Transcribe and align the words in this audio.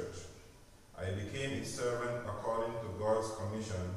church. 0.00 0.16
I 0.98 1.10
became 1.12 1.58
its 1.58 1.74
servant 1.74 2.24
according 2.26 2.72
to 2.80 2.88
God's 2.98 3.32
commission 3.36 3.94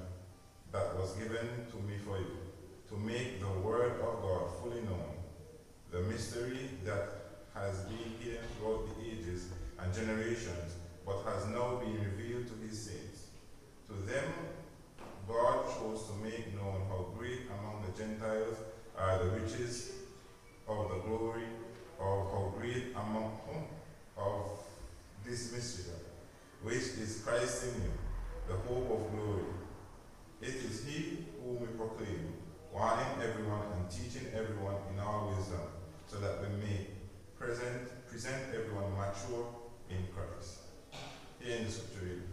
that 0.72 0.96
was 0.98 1.14
given 1.14 1.48
to 1.72 1.78
me 1.88 1.98
for 2.04 2.18
you, 2.18 2.38
to 2.90 2.96
make 2.98 3.40
the 3.40 3.50
word 3.60 4.00
of 4.02 4.22
God 4.22 4.50
fully 4.60 4.82
known, 4.82 5.16
the 5.92 6.02
mystery 6.02 6.70
that 6.86 7.10
has 7.54 7.84
been 7.84 8.12
hidden 8.20 8.44
throughout 8.58 8.88
the 8.88 9.06
ages 9.06 9.48
and 9.80 9.94
generations, 9.94 10.76
but 11.06 11.24
has 11.24 11.48
now 11.48 11.76
been 11.76 11.94
revealed 11.94 12.48
to 12.48 12.68
his 12.68 12.80
saints. 12.80 13.28
To 13.88 13.94
them 13.94 14.34
God 15.28 15.66
chose 15.78 16.08
to 16.08 16.14
make 16.24 16.54
known 16.56 16.82
how 16.90 17.14
great 17.18 17.42
among 17.60 17.86
the 17.86 17.98
Gentiles 17.98 18.58
are 18.98 19.24
the 19.24 19.30
riches 19.32 19.92
of 20.68 20.90
the 20.90 21.00
glory 21.08 21.48
of 22.00 22.32
how 22.32 22.54
great 22.58 22.92
among 22.94 23.38
whom 23.46 23.64
of 24.18 24.63
this 25.26 25.52
mystery, 25.54 25.94
which 26.62 26.76
is 26.76 27.22
Christ 27.26 27.64
in 27.64 27.84
you, 27.84 27.92
the 28.48 28.56
hope 28.56 28.92
of 28.92 29.12
glory. 29.16 29.46
It 30.42 30.56
is 30.56 30.86
he 30.86 31.26
whom 31.42 31.62
we 31.62 31.68
proclaim, 31.68 32.34
warning 32.74 33.06
everyone 33.22 33.62
and 33.78 33.90
teaching 33.90 34.28
everyone 34.34 34.76
in 34.92 35.00
all 35.00 35.34
wisdom, 35.36 35.62
so 36.08 36.18
that 36.18 36.42
we 36.42 36.48
may 36.58 36.88
present 37.40 38.08
present 38.08 38.44
everyone 38.54 38.92
mature 38.96 39.48
in 39.90 40.06
Christ. 40.14 40.60
Here 41.40 41.58
in 41.58 41.66
the 41.66 41.72
scripture 41.72 42.06
reading. 42.06 42.24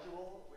Gradual, 0.00 0.49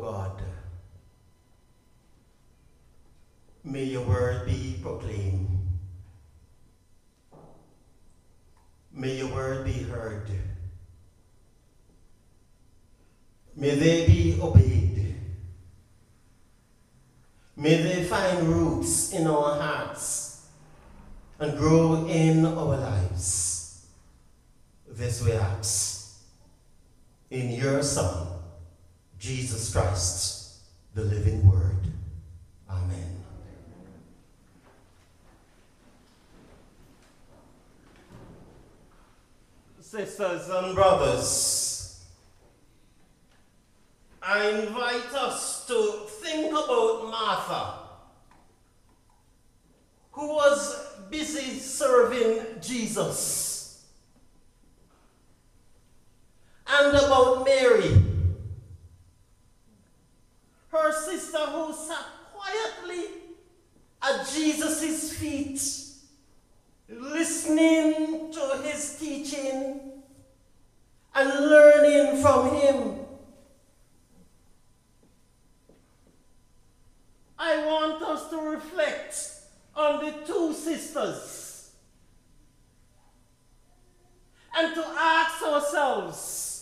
God, 0.00 0.42
may 3.64 3.84
your 3.84 4.02
word 4.02 4.46
be 4.46 4.78
proclaimed. 4.80 5.46
May 8.92 9.16
your 9.16 9.28
word 9.28 9.64
be 9.64 9.82
heard. 9.82 10.28
May 13.54 13.74
they 13.74 14.06
be 14.06 14.38
obeyed. 14.40 15.14
May 17.56 17.82
they 17.82 18.04
find 18.04 18.48
roots 18.48 19.12
in 19.12 19.26
our 19.26 19.60
hearts 19.60 20.46
and 21.40 21.58
grow 21.58 22.06
in 22.06 22.44
our 22.46 22.76
lives. 22.76 23.86
This 24.88 25.24
we 25.24 25.32
ask 25.32 26.22
in 27.30 27.50
your 27.50 27.82
Son, 27.82 28.37
Jesus 29.18 29.72
Christ, 29.72 30.60
the 30.94 31.02
living 31.02 31.50
Word. 31.50 31.76
Amen. 32.70 33.24
Sisters 39.80 40.48
and 40.48 40.74
brothers, 40.74 42.04
I 44.22 44.50
invite 44.50 45.12
us 45.14 45.66
to 45.66 46.04
think 46.20 46.50
about 46.52 47.10
Martha, 47.10 47.78
who 50.12 50.28
was 50.28 50.86
busy 51.10 51.58
serving 51.58 52.60
Jesus, 52.60 53.86
and 56.68 56.96
about 56.96 57.44
Mary, 57.44 58.07
her 60.70 60.92
sister 60.92 61.38
who 61.38 61.72
sat 61.72 62.04
quietly 62.34 63.04
at 64.02 64.28
Jesus' 64.28 65.12
feet, 65.12 65.60
listening 66.88 68.32
to 68.32 68.62
his 68.62 68.96
teaching 68.98 69.80
and 71.14 71.28
learning 71.28 72.22
from 72.22 72.54
him. 72.54 72.94
I 77.38 77.64
want 77.66 78.02
us 78.02 78.28
to 78.30 78.36
reflect 78.36 79.30
on 79.74 80.04
the 80.04 80.12
two 80.26 80.52
sisters 80.52 81.70
and 84.56 84.74
to 84.74 84.84
ask 84.84 85.42
ourselves 85.42 86.57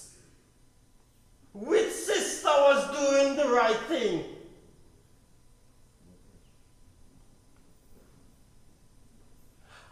which 1.61 1.91
sister 1.91 2.49
was 2.49 2.99
doing 2.99 3.37
the 3.37 3.49
right 3.49 3.77
thing. 3.89 4.25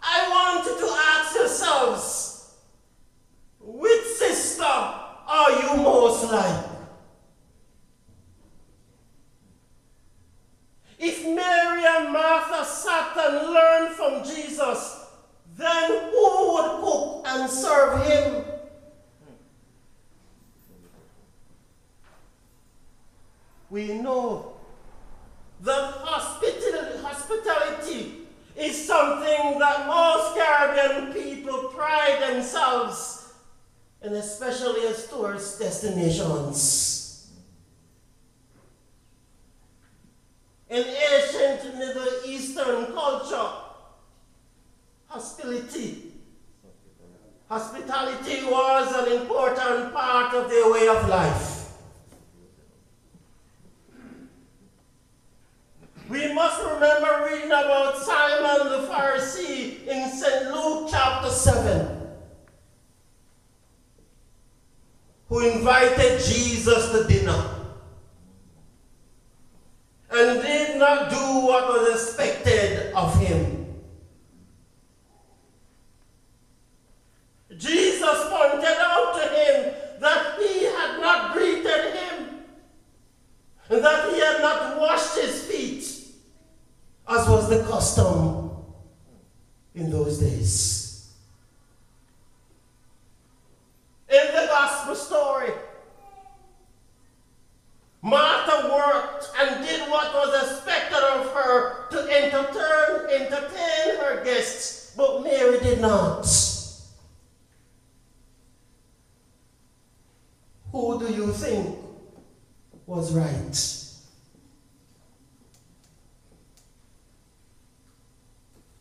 I 0.02 0.28
want 0.28 0.64
to 0.64 0.86
ask 1.08 1.34
yourselves 1.34 2.54
which 3.60 4.04
sister 4.04 4.64
are 4.64 5.50
you 5.62 5.82
most 5.82 6.30
like? 6.30 6.66
If 10.98 11.24
Mary 11.24 11.84
and 11.86 12.12
Martha 12.12 12.64
sat 12.66 13.16
and 13.16 13.52
learned 13.52 13.94
from 13.94 14.22
Jesus, 14.22 15.06
then 15.56 16.10
who 16.10 16.54
would 16.54 16.80
cook 16.82 17.24
and 17.26 17.50
serve 17.50 18.06
him? 18.06 18.53
We 23.74 23.94
know 23.94 24.52
that 25.62 25.94
hospital- 25.94 27.02
hospitality 27.02 28.28
is 28.54 28.86
something 28.86 29.58
that 29.58 29.88
most 29.88 30.36
Caribbean 30.36 31.12
people 31.12 31.70
pride 31.70 32.22
themselves 32.22 33.32
in, 34.00 34.12
especially 34.14 34.86
as 34.86 35.08
tourist 35.08 35.58
destinations. 35.58 37.32
In 40.70 40.84
ancient 40.84 41.74
Middle 41.74 42.24
Eastern 42.26 42.94
culture, 42.94 43.50
hospitality, 45.08 46.12
hospitality 47.48 48.44
was 48.44 48.92
an 48.94 49.20
important 49.20 49.92
part 49.92 50.32
of 50.32 50.48
their 50.48 50.70
way 50.70 50.86
of 50.86 51.08
life. 51.08 51.54
We 56.08 56.32
must 56.34 56.62
remember 56.84 57.30
reading 57.30 57.46
about 57.46 57.96
Simon 57.96 58.68
the 58.68 58.88
Pharisee 58.88 59.86
in 59.86 60.10
St. 60.10 60.52
Luke 60.52 60.88
chapter 60.90 61.30
7, 61.30 62.08
who 65.28 65.50
invited 65.50 66.20
Jesus 66.20 66.90
to 66.90 67.04
dinner 67.04 67.50
and 70.10 70.42
did 70.42 70.78
not 70.78 71.10
do 71.10 71.46
what 71.46 71.68
was 71.68 71.94
expected 71.94 72.92
of 72.92 73.18
him. 73.18 73.66
Jesus 77.56 78.28
pointed 78.28 78.76
out 78.78 79.14
to 79.14 79.28
him 79.28 79.74
that 80.00 80.38
he 80.38 80.64
had 80.64 81.00
not 81.00 81.32
greeted 81.32 81.94
custom 87.74 88.50
in 89.74 89.90
those 89.90 90.18
days. 90.18 91.12
In 94.08 94.26
the 94.32 94.46
gospel 94.46 94.94
story, 94.94 95.50
Martha 98.00 98.70
worked 98.72 99.30
and 99.38 99.66
did 99.66 99.90
what 99.90 100.14
was 100.14 100.42
expected 100.42 100.98
of 100.98 101.30
her 101.32 101.88
to 101.90 101.98
entertain, 101.98 103.22
entertain 103.22 103.96
her 103.98 104.22
guests, 104.24 104.94
but 104.96 105.22
Mary 105.22 105.58
did 105.60 105.80
not. 105.80 106.26
Who 110.70 110.98
do 110.98 111.12
you 111.12 111.32
think 111.32 111.78
was 112.86 113.12
right? 113.12 113.84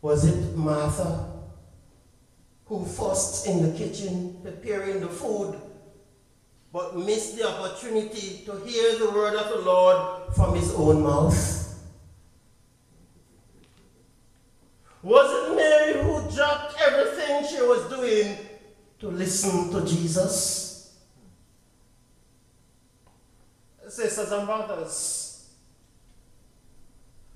Was 0.04 0.26
it 0.26 0.54
Martha 0.54 1.32
who 2.66 2.84
fussed 2.84 3.46
in 3.46 3.62
the 3.62 3.78
kitchen 3.78 4.36
preparing 4.44 5.00
the 5.00 5.08
food 5.08 5.58
but 6.70 6.94
missed 6.94 7.38
the 7.38 7.48
opportunity 7.48 8.42
to 8.44 8.54
hear 8.66 8.98
the 8.98 9.10
word 9.12 9.34
of 9.34 9.48
the 9.48 9.60
Lord 9.64 10.34
from 10.34 10.56
his 10.56 10.74
own 10.74 11.04
mouth? 11.04 11.34
Was 15.02 15.30
it 15.32 15.56
Mary 15.56 16.04
who 16.04 16.36
dropped 16.36 16.74
everything 16.86 17.46
she 17.48 17.62
was 17.62 17.88
doing 17.88 18.36
to 18.98 19.08
listen 19.08 19.70
to 19.72 19.86
Jesus? 19.86 20.92
Sisters 23.88 24.32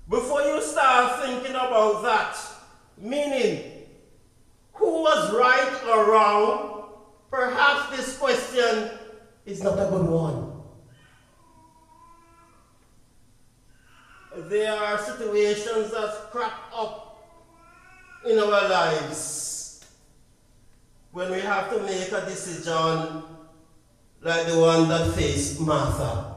before 0.09 0.41
you 0.41 0.61
start 0.61 1.23
thinking 1.23 1.55
about 1.55 2.01
that, 2.03 2.37
meaning 2.97 3.85
who 4.73 5.01
was 5.03 5.33
right 5.33 5.83
or 5.87 6.11
wrong, 6.11 6.89
perhaps 7.29 7.95
this 7.95 8.17
question 8.17 8.91
is 9.45 9.61
not 9.61 9.73
a 9.73 9.89
good 9.89 10.07
one. 10.07 10.53
There 14.49 14.73
are 14.73 14.97
situations 14.97 15.91
that 15.91 16.31
crop 16.31 16.53
up 16.73 17.09
in 18.25 18.39
our 18.39 18.69
lives 18.69 19.85
when 21.11 21.31
we 21.31 21.39
have 21.41 21.69
to 21.71 21.79
make 21.83 22.11
a 22.11 22.21
decision 22.25 23.23
like 24.21 24.47
the 24.47 24.59
one 24.59 24.87
that 24.89 25.13
faced 25.13 25.59
Martha 25.59 26.35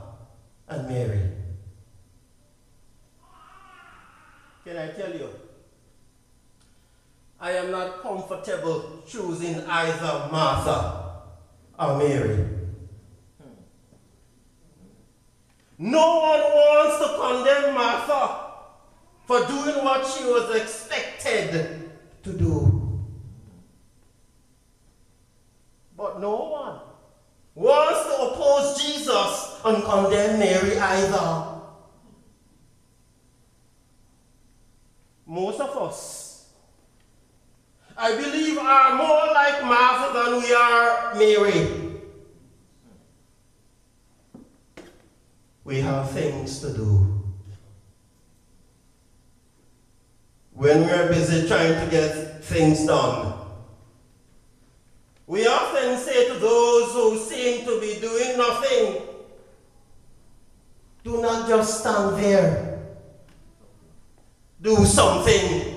and 0.68 0.88
Mary. 0.88 1.20
Can 4.64 4.76
I 4.76 4.88
tell 4.88 5.12
you? 5.12 5.28
I 7.40 7.52
am 7.52 7.72
not 7.72 8.02
comfortable 8.02 9.02
choosing 9.06 9.56
either 9.72 10.28
Martha 10.30 11.22
or 11.78 11.98
Mary. 11.98 12.36
Hmm. 12.36 13.54
No 15.78 16.20
one 16.20 16.40
wants 16.40 16.98
to 16.98 17.08
condemn 17.18 17.74
Martha 17.74 18.52
for 19.26 19.46
doing 19.46 19.82
what 19.82 20.06
she 20.06 20.24
was 20.24 20.54
expected 20.60 21.90
to 22.22 22.32
do. 22.32 23.02
But 25.96 26.20
no 26.20 26.36
one 26.36 26.80
wants 27.54 28.04
to 28.04 28.22
oppose 28.22 28.82
Jesus 28.82 29.60
and 29.64 29.82
condemn 29.84 30.38
Mary 30.38 30.78
either. 30.78 31.48
Most 35.24 35.60
of 35.60 35.76
us, 35.78 36.31
I 37.96 38.16
believe, 38.16 38.58
are 38.58 38.96
more 38.96 39.26
like 39.32 39.64
Martha 39.64 40.12
than 40.12 40.42
we 40.42 40.52
are 40.52 41.14
Mary. 41.14 41.82
We 45.64 45.80
have 45.80 46.10
things 46.10 46.60
to 46.60 46.72
do. 46.72 47.22
When 50.52 50.84
we 50.84 50.90
are 50.90 51.08
busy 51.08 51.46
trying 51.48 51.84
to 51.84 51.90
get 51.90 52.44
things 52.44 52.86
done, 52.86 53.34
we 55.26 55.46
often 55.46 55.98
say 55.98 56.28
to 56.28 56.34
those 56.34 56.92
who 56.92 57.18
seem 57.18 57.64
to 57.64 57.80
be 57.80 58.00
doing 58.00 58.36
nothing, 58.36 59.02
do 61.04 61.20
not 61.20 61.48
just 61.48 61.80
stand 61.80 62.22
there. 62.22 62.80
Do 64.60 64.84
something. 64.84 65.68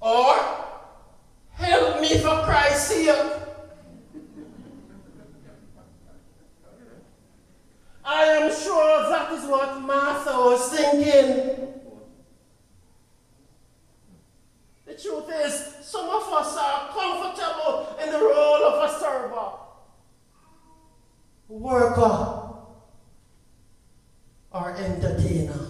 Or 0.00 0.36
help 1.52 2.00
me 2.00 2.18
for 2.18 2.42
Christ's 2.44 2.88
sake. 2.88 3.32
I 8.04 8.24
am 8.24 8.50
sure 8.50 9.10
that 9.10 9.32
is 9.32 9.44
what 9.44 9.80
Martha 9.82 10.32
was 10.32 10.72
thinking. 10.72 11.74
The 14.86 14.94
truth 14.94 15.30
is, 15.44 15.76
some 15.82 16.08
of 16.08 16.22
us 16.32 16.56
are 16.56 16.88
comfortable 16.88 17.96
in 18.02 18.10
the 18.10 18.18
role 18.18 18.64
of 18.64 18.90
a 18.90 18.98
server, 18.98 19.50
worker, 21.48 22.48
or 24.50 24.74
entertainer. 24.76 25.66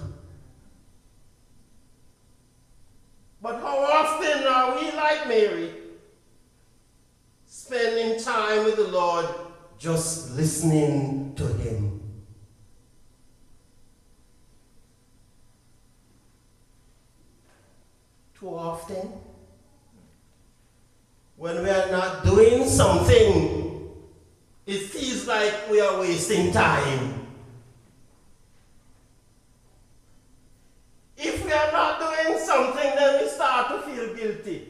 But 3.42 3.60
how 3.60 3.78
often 3.78 4.46
are 4.46 4.76
we 4.76 4.92
like 4.92 5.26
Mary, 5.26 5.72
spending 7.46 8.20
time 8.22 8.64
with 8.64 8.76
the 8.76 8.88
Lord 8.88 9.26
just 9.78 10.32
listening 10.36 11.34
to 11.36 11.46
Him? 11.46 12.00
Too 18.38 18.48
often, 18.50 19.12
when 21.36 21.62
we 21.62 21.70
are 21.70 21.90
not 21.90 22.24
doing 22.24 22.68
something, 22.68 23.90
it 24.66 24.82
feels 24.90 25.26
like 25.26 25.68
we 25.70 25.80
are 25.80 26.00
wasting 26.00 26.52
time. 26.52 27.26
If 31.16 31.44
we 31.44 31.50
are 31.50 31.72
not 31.72 31.98
doing 31.98 32.38
something, 32.38 32.94
then 32.94 33.22
we 33.24 33.28
start 33.28 33.68
to 33.70 33.90
feel 33.90 34.14
guilty. 34.14 34.68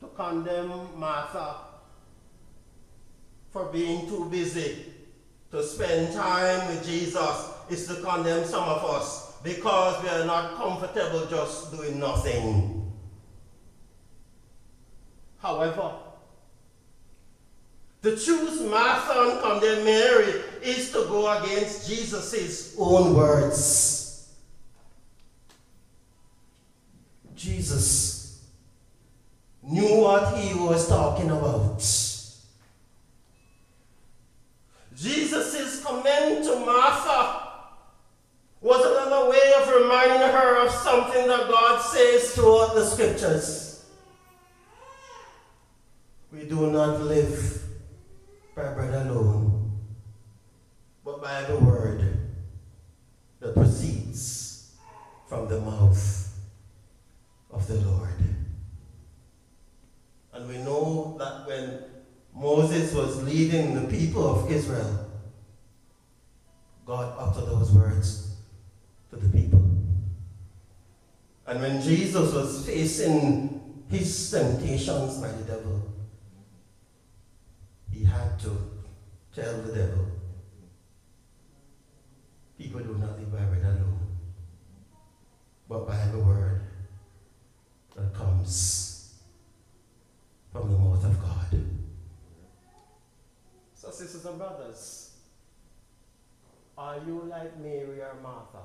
To 0.00 0.08
condemn 0.08 0.98
Martha 0.98 1.56
for 3.52 3.66
being 3.66 4.08
too 4.08 4.28
busy 4.28 4.86
to 5.52 5.62
spend 5.62 6.12
time 6.12 6.66
with 6.68 6.84
Jesus 6.84 7.50
is 7.70 7.86
to 7.86 8.01
condemn 8.12 8.44
some 8.44 8.68
of 8.68 8.84
us 8.84 9.32
because 9.42 10.02
we 10.02 10.08
are 10.10 10.26
not 10.26 10.56
comfortable 10.56 11.26
just 11.26 11.72
doing 11.72 11.98
nothing. 11.98 12.92
However, 15.40 15.94
to 18.02 18.16
choose 18.16 18.60
Martha 18.62 19.30
and 19.30 19.40
condemn 19.40 19.84
Mary 19.84 20.42
is 20.62 20.90
to 20.92 20.98
go 21.08 21.30
against 21.40 21.88
Jesus' 21.88 22.74
own 22.78 23.16
words. 23.16 24.28
Jesus 27.34 28.44
knew 29.62 30.02
what 30.02 30.36
he 30.36 30.54
was 30.54 30.86
talking 30.86 31.30
about. 31.30 31.78
Jesus' 34.94 35.82
comment 35.82 36.44
to 36.44 36.56
Martha 36.66 37.42
was 38.62 38.84
another 38.86 39.28
way 39.28 39.52
of 39.60 39.68
reminding 39.74 40.28
her 40.28 40.64
of 40.64 40.70
something 40.70 41.26
that 41.26 41.48
God 41.48 41.82
says 41.82 42.30
throughout 42.30 42.74
the 42.74 42.86
scriptures. 43.22 43.84
We 46.32 46.44
do 46.44 46.70
not 46.70 47.02
live 47.02 47.62
by 48.56 48.72
bread 48.72 49.06
alone, 49.06 49.78
but 51.04 51.22
by 51.22 51.42
the 51.44 51.58
word 51.58 52.18
that 53.40 53.54
proceeds 53.54 54.72
from 55.28 55.48
the 55.48 55.60
mouth 55.60 56.30
of 57.50 57.66
the 57.66 57.74
Lord. 57.74 58.08
And 60.32 60.48
we 60.48 60.58
know 60.58 61.16
that 61.18 61.46
when 61.46 61.84
Moses 62.34 62.94
was 62.94 63.22
leading 63.22 63.74
the 63.74 63.88
people 63.88 64.26
of 64.26 64.50
Israel, 64.50 65.10
God 66.86 67.14
uttered 67.18 67.46
those 67.46 67.70
words 67.70 68.34
to 69.10 69.16
the 69.16 69.28
people. 69.28 69.62
And 71.46 71.60
when 71.60 71.82
Jesus 71.82 72.32
facing 72.92 73.84
his 73.88 74.30
temptations 74.30 75.18
by 75.18 75.28
the 75.28 75.44
devil, 75.44 75.82
he 77.90 78.04
had 78.04 78.38
to 78.38 78.50
tell 79.34 79.62
the 79.62 79.72
devil, 79.72 80.06
people 82.58 82.80
do 82.80 82.94
not 82.98 83.18
live 83.18 83.32
by 83.32 83.38
bread 83.38 83.62
alone, 83.62 83.98
but 85.68 85.86
by 85.86 86.06
the 86.06 86.18
word 86.18 86.60
that 87.96 88.14
comes 88.14 89.14
from 90.50 90.70
the 90.70 90.78
mouth 90.78 91.04
of 91.04 91.20
God. 91.22 91.64
So, 93.74 93.90
sisters 93.90 94.26
and 94.26 94.38
brothers, 94.38 95.12
are 96.76 96.98
you 97.06 97.22
like 97.28 97.58
Mary 97.58 98.00
or 98.00 98.16
Martha? 98.22 98.60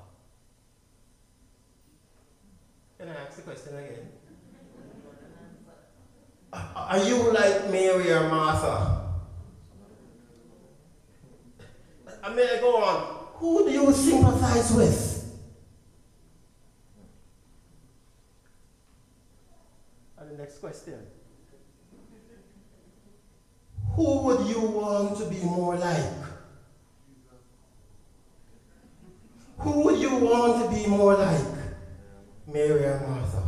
Can 2.98 3.08
I 3.10 3.14
ask 3.14 3.36
the 3.36 3.42
question 3.42 3.78
again? 3.78 4.08
Are 6.52 6.98
you 6.98 7.32
like 7.32 7.70
Mary 7.70 8.10
or 8.10 8.28
Martha? 8.28 9.04
I 12.24 12.34
mean, 12.34 12.46
I 12.52 12.58
go 12.58 12.82
on. 12.82 13.16
Who 13.34 13.66
do 13.66 13.70
you 13.70 13.92
sympathize 13.92 14.72
with? 14.72 15.38
And 20.18 20.30
the 20.32 20.36
next 20.36 20.58
question. 20.58 21.06
Who 23.94 24.22
would 24.22 24.48
you 24.48 24.60
want 24.60 25.18
to 25.18 25.26
be 25.26 25.38
more 25.44 25.76
like? 25.76 26.12
Who 29.58 29.84
would 29.84 30.00
you 30.00 30.16
want 30.16 30.64
to 30.64 30.76
be 30.76 30.86
more 30.88 31.14
like? 31.14 31.57
Mary 32.48 32.84
and 32.86 33.06
Martha? 33.06 33.42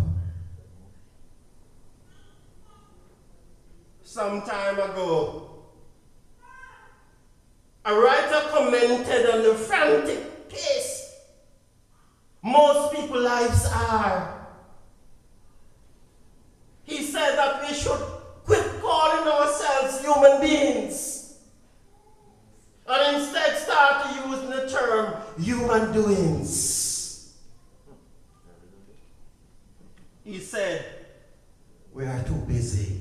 Some 4.02 4.42
time 4.42 4.74
ago, 4.78 5.64
a 7.84 7.94
writer 7.94 8.48
commented 8.50 9.30
on 9.30 9.42
the 9.42 9.54
frantic 9.54 10.48
pace 10.50 11.00
most 12.42 12.94
people's 12.94 13.24
lives 13.24 13.66
are. 13.66 14.46
He 16.84 17.02
said 17.04 17.36
that 17.36 17.62
we 17.62 17.74
should 17.74 18.00
quit 18.44 18.80
calling 18.80 19.28
ourselves 19.28 20.00
human 20.00 20.40
beings 20.40 21.38
and 22.86 23.16
instead 23.16 23.56
start 23.58 24.26
use 24.26 24.40
the 24.42 24.68
term 24.68 25.14
human 25.38 25.92
doings. 25.92 26.79
He 30.30 30.38
said, 30.38 30.84
We 31.92 32.04
are 32.04 32.22
too 32.22 32.36
busy. 32.46 33.00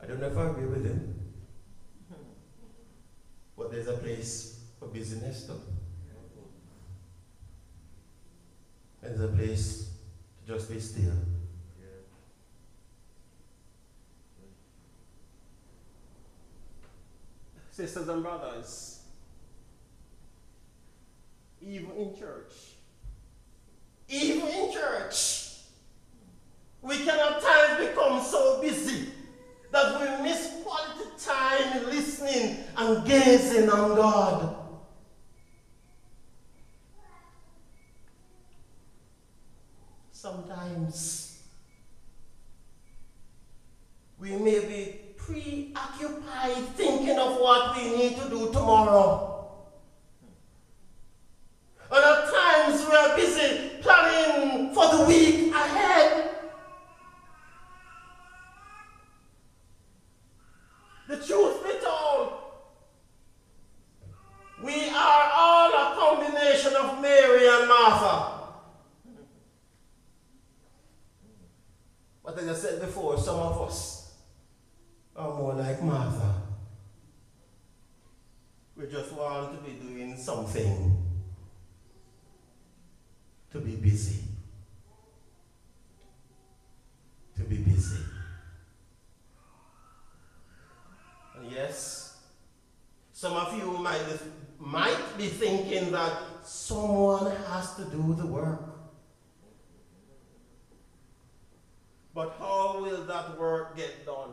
I 0.00 0.06
don't 0.06 0.20
know 0.20 0.28
if 0.28 0.38
I 0.38 0.46
agree 0.46 0.66
with 0.66 0.84
him. 0.84 1.20
But 3.58 3.72
there's 3.72 3.88
a 3.88 3.94
place 3.94 4.60
for 4.78 4.86
busyness 4.86 5.42
though. 5.48 5.60
There's 9.02 9.20
a 9.20 9.26
place 9.26 9.90
to 10.38 10.52
just 10.52 10.70
be 10.70 10.78
still. 10.78 11.14
Sisters 17.72 18.06
and 18.06 18.22
brothers, 18.22 19.01
even 21.66 21.90
in 21.92 22.16
church, 22.18 22.52
even 24.08 24.48
in 24.48 24.72
church, 24.72 25.42
we 26.80 26.96
can 26.98 27.18
at 27.18 27.40
times 27.40 27.88
become 27.88 28.22
so 28.22 28.60
busy 28.60 29.10
that 29.70 30.00
we 30.00 30.24
miss 30.24 30.50
quality 30.62 31.08
time 31.18 31.84
listening 31.86 32.64
and 32.76 33.06
gazing 33.06 33.70
on 33.70 33.96
God. 33.96 34.56
Sometimes 40.10 41.42
we 44.18 44.32
may 44.36 44.60
be 44.60 44.98
preoccupied 45.16 46.66
thinking 46.76 47.18
of 47.18 47.38
what 47.38 47.76
we 47.76 47.96
need 47.96 48.20
to 48.20 48.28
do 48.28 48.52
tomorrow. 48.52 49.31
And 51.94 52.02
at 52.02 52.32
times 52.32 52.88
we 52.88 52.96
are 52.96 53.14
busy 53.16 53.70
planning 53.82 54.72
for 54.72 54.96
the 54.96 55.04
week 55.04 55.52
ahead. 55.54 56.30
The 61.06 61.16
truth 61.16 61.62
be 61.62 61.72
told, 61.84 62.32
we 64.64 64.88
are 64.88 65.30
all 65.34 65.70
a 65.70 65.94
combination 65.94 66.74
of 66.76 67.02
Mary 67.02 67.46
and 67.46 67.68
Martha. 67.68 68.38
But 72.24 72.38
as 72.38 72.48
I 72.48 72.54
said 72.54 72.80
before, 72.80 73.18
some 73.18 73.38
of 73.38 73.60
us 73.68 74.14
are 75.14 75.34
more 75.34 75.52
like 75.52 75.82
Martha. 75.82 76.36
We 78.78 78.86
just 78.86 79.12
want 79.12 79.62
to 79.62 79.70
be 79.70 79.76
doing 79.76 80.16
something 80.16 81.01
to 83.52 83.58
be 83.58 83.76
busy. 83.76 84.22
To 87.36 87.42
be 87.42 87.56
busy. 87.56 88.02
And 91.36 91.50
yes, 91.50 92.18
some 93.12 93.34
of 93.34 93.56
you 93.56 93.70
might, 93.78 94.00
might 94.58 95.18
be 95.18 95.28
thinking 95.28 95.92
that 95.92 96.12
someone 96.44 97.30
has 97.48 97.74
to 97.76 97.84
do 97.84 98.14
the 98.14 98.26
work. 98.26 98.60
But 102.14 102.34
how 102.38 102.80
will 102.82 103.04
that 103.04 103.38
work 103.38 103.76
get 103.76 104.04
done? 104.04 104.30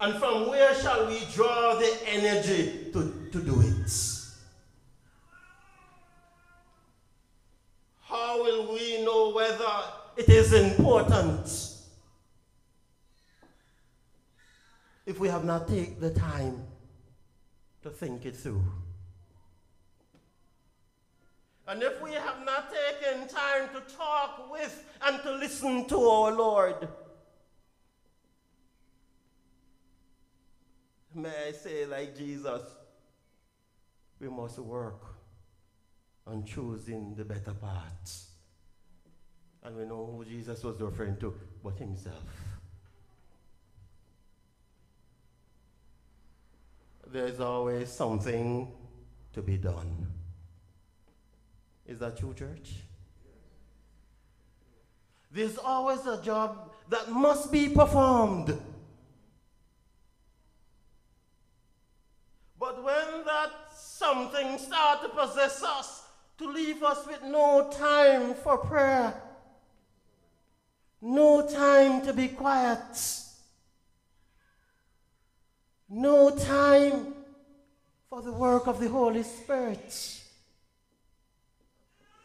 And 0.00 0.14
from 0.18 0.48
where 0.48 0.74
shall 0.74 1.06
we 1.06 1.20
draw 1.32 1.74
the 1.74 1.98
energy 2.08 2.90
to, 2.92 3.28
to 3.30 3.38
do 3.38 3.60
it? 3.60 3.90
How 8.00 8.42
will 8.42 8.74
we 8.74 9.04
know 9.04 9.30
whether 9.30 9.70
it 10.16 10.28
important 10.52 11.46
if 15.06 15.18
we 15.18 15.28
have 15.28 15.44
not 15.44 15.68
taken 15.68 16.00
the 16.00 16.10
time 16.10 16.64
to 17.82 17.90
think 17.90 18.24
it 18.24 18.36
through? 18.36 18.62
And 21.66 21.82
if 21.82 22.02
we 22.02 22.12
have 22.12 22.44
not 22.44 22.70
taken 22.72 23.28
time 23.28 23.68
to 23.74 23.94
talk 23.94 24.50
with 24.50 24.84
and 25.02 25.22
to 25.22 25.32
listen 25.32 25.86
to 25.88 26.08
our 26.08 26.32
Lord, 26.32 26.88
may 31.14 31.48
I 31.48 31.52
say, 31.52 31.86
like 31.86 32.16
Jesus, 32.16 32.62
we 34.20 34.28
must 34.28 34.58
work 34.58 35.02
on 36.26 36.44
choosing 36.44 37.14
the 37.14 37.24
better 37.24 37.52
part. 37.52 38.10
And 39.64 39.76
we 39.76 39.84
know 39.84 40.06
who 40.16 40.24
Jesus 40.24 40.64
was 40.64 40.80
referring 40.80 41.16
to, 41.18 41.34
but 41.62 41.76
himself. 41.76 42.24
There's 47.12 47.40
always 47.40 47.90
something 47.90 48.72
to 49.34 49.42
be 49.42 49.56
done. 49.56 50.06
Is 51.86 51.98
that 51.98 52.16
true, 52.16 52.34
church? 52.34 52.74
There's 55.30 55.58
always 55.58 56.04
a 56.06 56.20
job 56.22 56.72
that 56.88 57.10
must 57.10 57.52
be 57.52 57.68
performed. 57.68 58.58
But 62.58 62.82
when 62.82 63.24
that 63.24 63.50
something 63.74 64.58
starts 64.58 65.02
to 65.02 65.08
possess 65.08 65.62
us, 65.62 66.02
to 66.38 66.50
leave 66.50 66.82
us 66.82 67.06
with 67.06 67.22
no 67.22 67.70
time 67.70 68.34
for 68.34 68.58
prayer, 68.58 69.14
no 71.02 71.46
time 71.46 72.00
to 72.06 72.14
be 72.14 72.28
quiet, 72.28 72.96
no 75.90 76.30
time 76.30 77.14
for 78.08 78.22
the 78.22 78.32
work 78.32 78.66
of 78.66 78.80
the 78.80 78.88
Holy 78.88 79.22
Spirit 79.22 80.22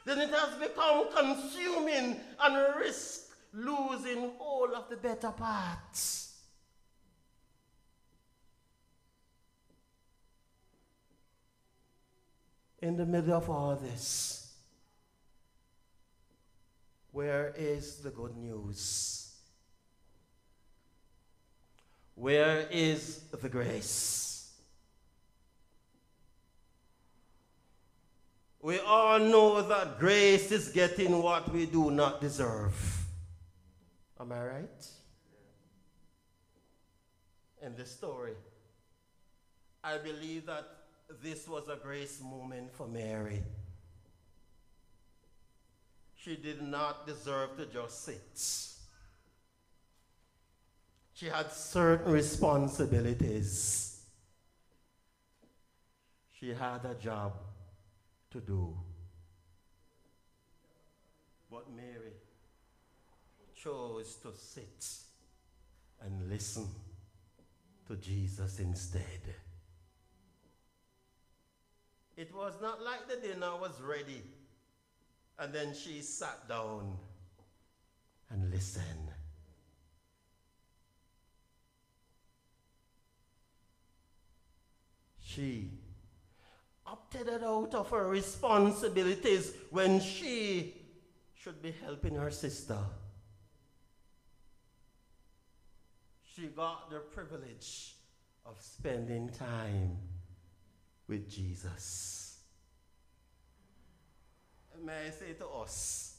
then 0.08 0.20
it 0.20 0.30
has 0.30 0.56
become 0.56 1.12
consuming 1.14 2.18
and 2.40 2.76
risk 2.78 3.24
losing 3.54 4.32
all 4.40 4.74
of 4.74 4.90
the 4.90 4.96
better 4.96 5.32
parts. 5.32 6.34
In 12.82 12.96
the 12.96 13.06
middle 13.06 13.34
of 13.34 13.50
all 13.50 13.76
this, 13.76 14.47
where 17.18 17.52
is 17.58 17.96
the 17.96 18.12
good 18.12 18.38
news? 18.38 19.34
Where 22.14 22.68
is 22.70 23.22
the 23.42 23.50
grace? 23.50 24.52
We 28.62 28.78
all 28.82 29.18
know 29.18 29.64
that 29.64 29.98
grace 29.98 30.52
is 30.52 30.70
getting 30.70 31.24
what 31.24 31.52
we 31.52 31.66
do 31.66 31.90
not 31.90 32.22
deserve. 32.22 32.76
Am 34.20 34.32
I 34.32 34.44
right? 34.44 34.88
In 37.64 37.76
this 37.76 37.90
story, 37.90 38.36
I 39.84 39.98
believe 39.98 40.46
that 40.46 40.68
this 41.24 41.48
was 41.48 41.68
a 41.68 41.78
grace 41.78 42.22
moment 42.22 42.72
for 42.76 42.88
Mary. 42.88 43.42
She 46.28 46.36
did 46.36 46.62
not 46.62 47.08
deserve 47.08 47.56
to 47.56 47.66
just 47.68 48.04
sit. 48.04 48.38
She 51.14 51.28
had 51.28 51.50
certain 51.54 52.12
responsibilities. 52.12 54.02
She 56.38 56.50
had 56.50 56.84
a 56.84 56.96
job 56.96 57.32
to 58.32 58.42
do. 58.42 58.76
But 61.50 61.72
Mary 61.74 62.18
chose 63.56 64.16
to 64.16 64.34
sit 64.38 64.86
and 66.02 66.30
listen 66.30 66.68
to 67.88 67.96
Jesus 67.96 68.60
instead. 68.60 69.34
It 72.18 72.36
was 72.36 72.56
not 72.62 72.84
like 72.84 73.08
the 73.08 73.16
dinner 73.16 73.56
was 73.56 73.80
ready 73.82 74.24
and 75.40 75.54
then 75.54 75.74
she 75.74 76.02
sat 76.02 76.48
down 76.48 76.98
and 78.30 78.52
listened. 78.52 79.12
She 85.20 85.70
opted 86.86 87.30
out 87.30 87.76
of 87.76 87.90
her 87.90 88.08
responsibilities 88.08 89.54
when 89.70 90.00
she 90.00 90.74
should 91.36 91.62
be 91.62 91.74
helping 91.84 92.16
her 92.16 92.32
sister. 92.32 92.80
She 96.36 96.48
got 96.48 96.90
the 96.90 97.00
privilege 97.00 97.96
of 98.46 98.60
spending 98.62 99.30
time 99.30 99.98
with 101.08 101.30
Jesus. 101.30 102.27
May 104.84 105.08
I 105.08 105.10
say 105.10 105.34
to 105.40 105.48
us, 105.48 106.18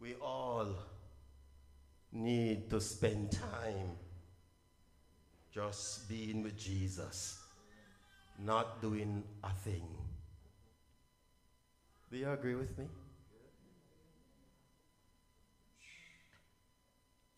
we 0.00 0.14
all 0.14 0.68
need 2.12 2.70
to 2.70 2.80
spend 2.80 3.32
time 3.32 3.90
just 5.52 6.08
being 6.08 6.42
with 6.42 6.56
Jesus, 6.56 7.40
not 8.38 8.80
doing 8.82 9.24
a 9.42 9.50
thing. 9.64 9.86
Do 12.10 12.18
you 12.18 12.30
agree 12.30 12.54
with 12.54 12.76
me? 12.78 12.86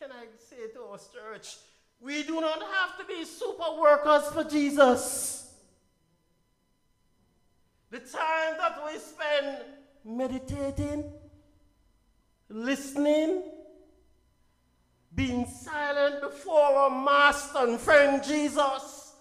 Can 0.01 0.11
I 0.12 0.26
say 0.39 0.72
to 0.74 0.84
us, 0.93 1.09
church, 1.12 1.57
we 2.01 2.22
do 2.22 2.41
not 2.41 2.61
have 2.61 2.99
to 2.99 3.05
be 3.05 3.24
super 3.24 3.80
workers 3.80 4.28
for 4.32 4.45
Jesus. 4.45 5.48
The 7.91 8.01
time 8.01 8.57
that 8.59 8.80
we 8.84 8.99
spend 8.99 9.59
meditating, 10.05 11.11
listening, 12.51 13.43
being 15.14 15.47
silent 15.47 16.20
before 16.20 16.61
our 16.61 16.91
master 16.91 17.59
and 17.61 17.80
friend 17.80 18.22
Jesus 18.22 19.14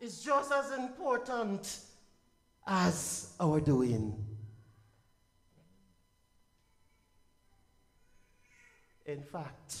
is 0.00 0.22
just 0.22 0.50
as 0.50 0.72
important 0.72 1.80
as 2.66 3.34
our 3.38 3.60
doing. 3.60 4.24
In 9.04 9.22
fact, 9.22 9.76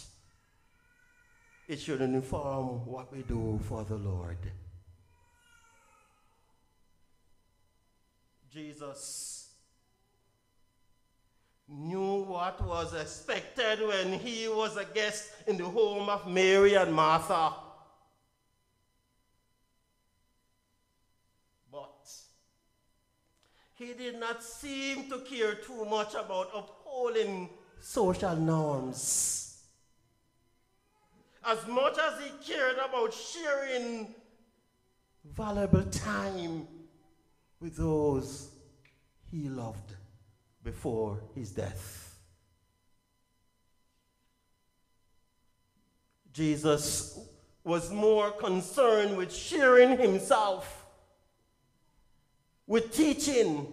it 1.68 1.78
should 1.78 2.00
inform 2.00 2.86
what 2.86 3.12
we 3.12 3.22
do 3.22 3.60
for 3.68 3.84
the 3.84 3.96
Lord. 3.96 4.38
Jesus 8.52 9.48
knew 11.68 12.22
what 12.22 12.64
was 12.64 12.94
expected 12.94 13.86
when 13.86 14.14
he 14.14 14.48
was 14.48 14.76
a 14.76 14.84
guest 14.86 15.30
in 15.46 15.58
the 15.58 15.64
home 15.64 16.08
of 16.08 16.26
Mary 16.26 16.74
and 16.74 16.92
Martha. 16.92 17.52
But 21.70 22.10
he 23.74 23.92
did 23.92 24.18
not 24.18 24.42
seem 24.42 25.10
to 25.10 25.18
care 25.20 25.54
too 25.54 25.84
much 25.84 26.14
about 26.14 26.50
upholding 26.54 27.50
social 27.80 28.34
norms. 28.34 29.62
As 31.44 31.66
much 31.66 31.98
as 31.98 32.20
he 32.22 32.52
cared 32.52 32.76
about 32.76 33.12
sharing 33.12 34.14
valuable 35.24 35.84
time 35.84 36.66
with 37.60 37.76
those 37.76 38.50
he 39.30 39.48
loved 39.48 39.94
before 40.62 41.20
his 41.34 41.50
death. 41.50 42.16
Jesus 46.32 47.18
was 47.64 47.90
more 47.90 48.30
concerned 48.30 49.16
with 49.16 49.34
sharing 49.34 49.98
himself, 49.98 50.86
with 52.66 52.94
teaching, 52.94 53.72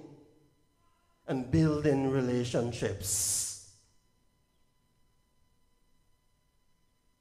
and 1.27 1.49
building 1.51 2.09
relationships. 2.09 3.45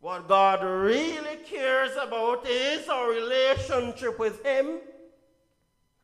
What 0.01 0.29
God 0.29 0.63
really 0.63 1.37
cares 1.47 1.93
about 1.99 2.47
is 2.47 2.89
our 2.89 3.09
relationship 3.09 4.19
with 4.19 4.45
Him 4.45 4.81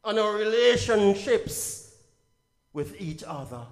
and 0.05 0.19
our 0.19 0.35
relationships 0.35 1.95
with 2.73 3.01
each 3.01 3.23
other. 3.27 3.67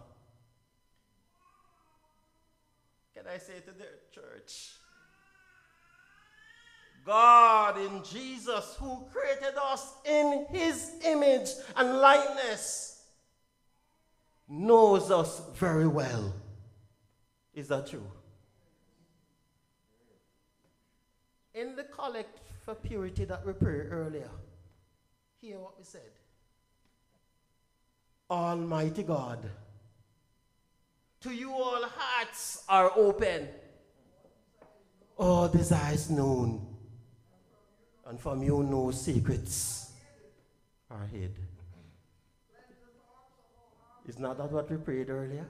Can 3.14 3.24
I 3.26 3.39
say 3.39 3.61
to 3.61 3.70
the 3.72 3.87
church? 4.12 4.72
God 7.05 7.79
in 7.79 8.03
Jesus, 8.05 8.76
who 8.79 9.07
created 9.11 9.57
us 9.59 9.95
in 10.05 10.47
his 10.51 10.93
image 11.05 11.49
and 11.76 11.99
likeness, 11.99 13.03
knows 14.49 15.11
us 15.11 15.41
very 15.55 15.87
well. 15.87 16.35
Is 17.55 17.68
that 17.68 17.87
true? 17.87 18.07
In 21.55 21.74
the 21.76 21.85
collect 21.85 22.39
for 22.64 22.74
purity 22.74 23.24
that 23.24 23.45
we 23.47 23.53
prayed 23.55 23.87
earlier, 23.91 24.31
hear 25.41 25.59
what 25.59 25.78
we 25.78 25.84
said. 25.84 26.11
Almighty 28.30 29.03
God. 29.03 29.51
To 31.22 31.30
you, 31.34 31.51
all 31.51 31.82
hearts 31.84 32.64
are 32.68 32.93
open, 32.95 33.49
all 35.16 35.49
desires 35.49 36.11
known, 36.11 36.64
and 38.07 38.20
from 38.20 38.43
you, 38.43 38.62
no 38.62 38.93
secrets 38.93 39.93
are 40.91 41.07
hid. 41.07 41.36
Is 44.07 44.18
not 44.18 44.39
that 44.39 44.51
what 44.53 44.70
we 44.70 44.76
prayed 44.76 45.11
earlier? 45.11 45.47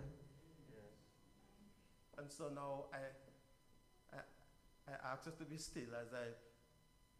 And 2.16 2.30
so 2.30 2.51
now 2.53 2.86
I, 2.93 4.16
I, 4.16 4.93
I 4.93 5.12
ask 5.12 5.28
us 5.28 5.34
to 5.34 5.45
be 5.45 5.59
still 5.59 5.95
as 6.01 6.12
I 6.12 6.26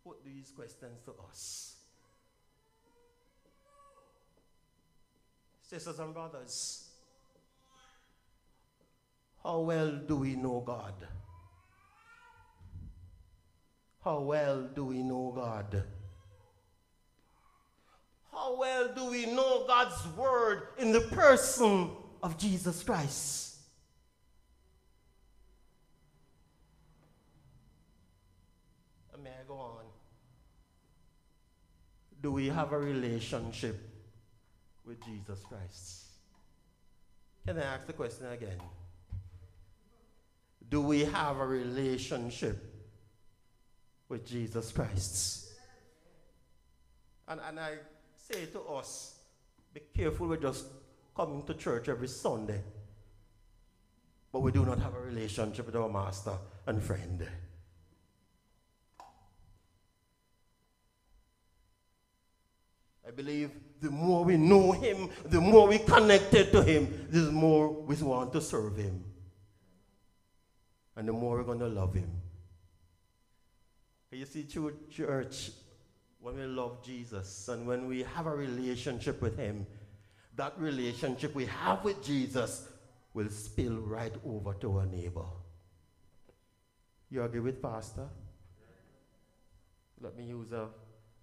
put 0.03 0.25
these 0.25 0.51
questions 0.51 1.01
to 1.05 1.13
us. 1.31 1.78
Sisters 5.69 5.99
and 5.99 6.15
brothers, 6.15 6.89
how 9.45 9.61
well 9.61 9.91
do 9.91 10.17
we 10.17 10.35
know 10.35 10.63
God? 10.65 10.95
How 14.03 14.21
well 14.21 14.63
do 14.63 14.87
we 14.87 15.03
know 15.03 15.31
God? 15.37 15.85
How 18.33 18.59
well 18.59 18.95
do 18.95 19.11
we 19.11 19.27
know 19.27 19.67
God's 19.67 20.07
word 20.17 20.69
in 20.79 20.91
the 20.91 21.03
person 21.03 21.91
of 22.23 22.39
Jesus 22.39 22.83
Christ? 22.83 23.57
May 29.23 29.29
I 29.29 29.47
go 29.47 29.59
on? 29.59 29.85
Do 32.23 32.33
we 32.33 32.49
have 32.49 32.73
a 32.73 32.79
relationship 32.79 33.88
with 34.89 35.05
Jesus 35.05 35.41
Christ? 35.41 36.07
Can 37.47 37.59
I 37.59 37.63
ask 37.63 37.87
the 37.87 37.93
question 37.93 38.27
again? 38.27 38.59
Do 40.71 40.81
we 40.81 41.05
have 41.05 41.39
a 41.39 41.47
relationship 41.47 42.57
with 44.09 44.27
Jesus 44.27 44.73
Christ? 44.73 45.51
And, 47.29 47.41
and 47.47 47.61
I 47.61 47.75
say 48.17 48.47
to 48.47 48.61
us, 48.61 49.17
be 49.75 49.81
careful 49.95 50.29
with 50.29 50.41
just 50.43 50.65
coming 51.15 51.43
to 51.45 51.55
church 51.55 51.89
every 51.89 52.09
Sunday, 52.09 52.63
but 54.33 54.41
we 54.41 54.53
do 54.53 54.65
not 54.65 54.79
have 54.79 54.95
a 54.95 55.01
relationship 55.01 55.67
with 55.67 55.77
our 55.77 55.89
master 55.89 56.33
and 56.67 56.83
friend. 56.83 57.27
I 63.07 63.11
believe 63.11 63.51
the 63.81 63.91
more 63.91 64.25
we 64.25 64.37
know 64.37 64.73
him, 64.73 65.11
the 65.25 65.41
more 65.41 65.69
we 65.69 65.79
connected 65.79 66.53
to 66.53 66.63
him, 66.63 67.07
the 67.11 67.31
more 67.31 67.69
we 67.69 67.97
want 67.97 68.33
to 68.33 68.41
serve 68.41 68.77
him. 68.77 69.05
And 70.97 71.09
the 71.09 71.13
more 71.13 71.37
we're 71.37 71.45
going 71.45 71.61
to 71.61 71.69
love 71.69 71.95
him. 71.95 72.11
You 74.11 74.25
see, 74.27 74.45
true 74.45 74.75
church, 74.91 75.51
when 76.21 76.37
we 76.37 76.45
love 76.45 76.85
Jesus 76.85 77.49
and 77.49 77.67
when 77.67 77.87
we 77.87 78.03
have 78.03 78.27
a 78.27 78.35
relationship 78.35 79.21
with 79.21 79.37
him, 79.37 79.67
that 80.35 80.59
relationship 80.59 81.35
we 81.35 81.47
have 81.47 81.85
with 81.85 82.03
Jesus 82.03 82.69
will 83.15 83.29
spill 83.31 83.77
right 83.77 84.15
over 84.27 84.55
to 84.55 84.79
our 84.79 84.87
neighbor. 84.87 85.27
You 87.11 87.23
agree 87.23 87.41
with 87.41 87.63
Pastor? 87.63 88.09
Let 90.01 90.17
me 90.17 90.25
use 90.25 90.53
a 90.53 90.69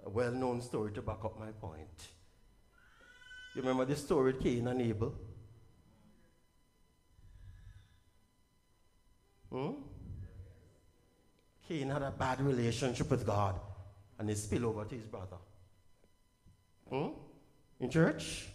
a 0.05 0.09
well 0.09 0.31
known 0.31 0.61
story 0.61 0.91
to 0.93 1.01
back 1.01 1.25
up 1.25 1.39
my 1.39 1.51
point. 1.51 2.09
You 3.55 3.61
remember 3.61 3.85
the 3.85 3.95
story 3.95 4.31
of 4.31 4.41
Cain 4.41 4.67
and 4.67 4.81
Abel? 4.81 5.15
Hmm? 9.49 9.71
Cain 11.65 11.89
had 11.89 12.01
a 12.01 12.11
bad 12.11 12.41
relationship 12.41 13.09
with 13.09 13.25
God 13.25 13.55
and 14.19 14.29
it 14.29 14.37
spilled 14.37 14.65
over 14.65 14.83
to 14.83 14.95
his 14.95 15.07
brother. 15.07 15.37
Hmm? 16.89 17.07
In 17.79 17.89
church? 17.89 18.47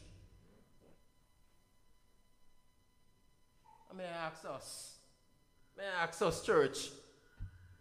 May 3.96 4.05
I 4.05 4.26
ask 4.26 4.44
us? 4.44 4.94
May 5.76 5.84
I 5.84 6.05
ask 6.05 6.22
us, 6.22 6.42
church, 6.42 6.90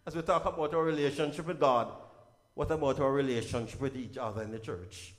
as 0.06 0.16
we 0.16 0.22
talk 0.22 0.44
about 0.46 0.74
our 0.74 0.82
relationship 0.82 1.46
with 1.46 1.60
God, 1.60 1.92
what 2.54 2.70
about 2.70 2.98
our 2.98 3.12
relationship 3.12 3.80
with 3.80 3.96
each 3.96 4.16
other 4.16 4.42
in 4.42 4.50
the 4.50 4.58
church? 4.58 5.14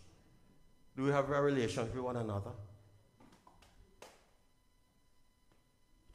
Do 0.96 1.04
we 1.04 1.12
have 1.12 1.30
a 1.30 1.42
relationship 1.42 1.96
with 1.96 2.04
one 2.04 2.18
another? 2.18 2.52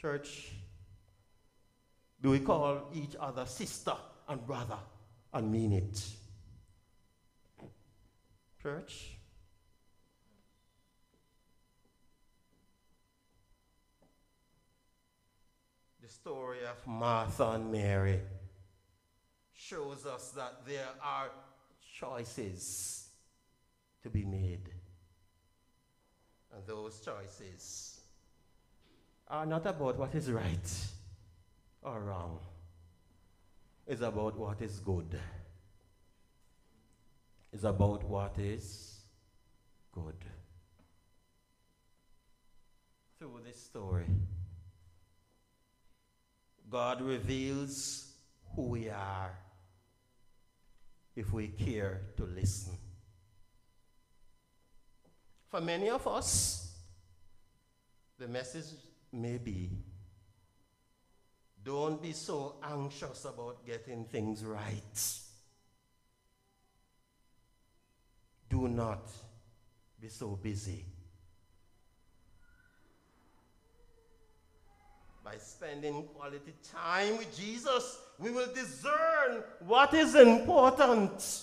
Church, 0.01 0.53
do 2.23 2.31
we 2.31 2.41
call 2.41 2.91
each 2.95 3.17
other 3.19 3.47
sister 3.47 3.95
and 4.29 4.47
brother 4.47 4.79
and 5.33 5.51
mean 5.51 5.73
it? 5.73 6.07
Church? 8.63 9.17
The 16.03 16.09
story 16.09 16.59
of 16.71 16.87
Martha 16.87 17.51
and 17.51 17.73
Mary 17.73 18.21
shows 19.55 20.07
us 20.07 20.31
that 20.37 20.67
there 20.67 20.89
are 21.03 21.31
choices 21.99 23.09
to 24.03 24.11
be 24.11 24.25
made. 24.25 24.66
Those 26.67 27.01
choices 27.01 28.01
are 29.29 29.47
not 29.47 29.67
about 29.67 29.99
what 29.99 30.15
is 30.15 30.31
right 30.31 30.87
or 31.83 32.01
wrong, 32.01 32.39
it's 33.87 34.03
about 34.03 34.37
what 34.37 34.61
is 34.63 34.81
good. 34.81 35.19
It's 37.53 37.65
about 37.65 38.05
what 38.05 38.35
is 38.39 39.01
good. 39.93 40.17
Through 43.19 43.41
this 43.47 43.61
story, 43.61 44.07
God 46.69 47.01
reveals 47.01 48.13
who 48.55 48.63
we 48.63 48.89
are 48.91 49.39
if 51.15 51.33
we 51.33 51.49
care 51.49 52.03
to 52.17 52.25
listen. 52.25 52.77
For 55.49 55.61
many 55.61 55.89
of 55.89 56.07
us, 56.07 56.75
the 58.19 58.29
message 58.29 58.67
may 59.13 59.39
be 59.39 59.71
don't 61.67 62.01
be 62.01 62.13
so 62.13 62.55
anxious 62.63 63.25
about 63.25 63.67
getting 63.67 64.05
things 64.05 64.45
right. 64.45 65.21
Do 68.49 68.69
not 68.69 69.11
be 70.01 70.09
so 70.09 70.39
busy. 70.41 70.85
By 75.25 75.39
spending 75.39 76.05
quality 76.15 76.55
time 76.73 77.19
with 77.19 77.37
Jesus, 77.37 77.99
we 78.21 78.31
will 78.31 78.53
discern 78.55 79.43
what 79.59 79.93
is 79.93 80.15
important 80.15 81.43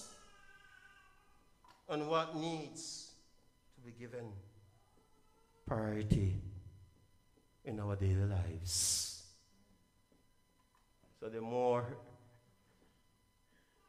and 1.89 2.07
what 2.07 2.33
needs 2.37 3.02
be 3.85 3.91
given 3.99 4.31
priority 5.65 6.41
in 7.65 7.79
our 7.79 7.95
daily 7.95 8.25
lives. 8.25 9.23
So 11.19 11.27
the 11.27 11.41
more 11.41 11.85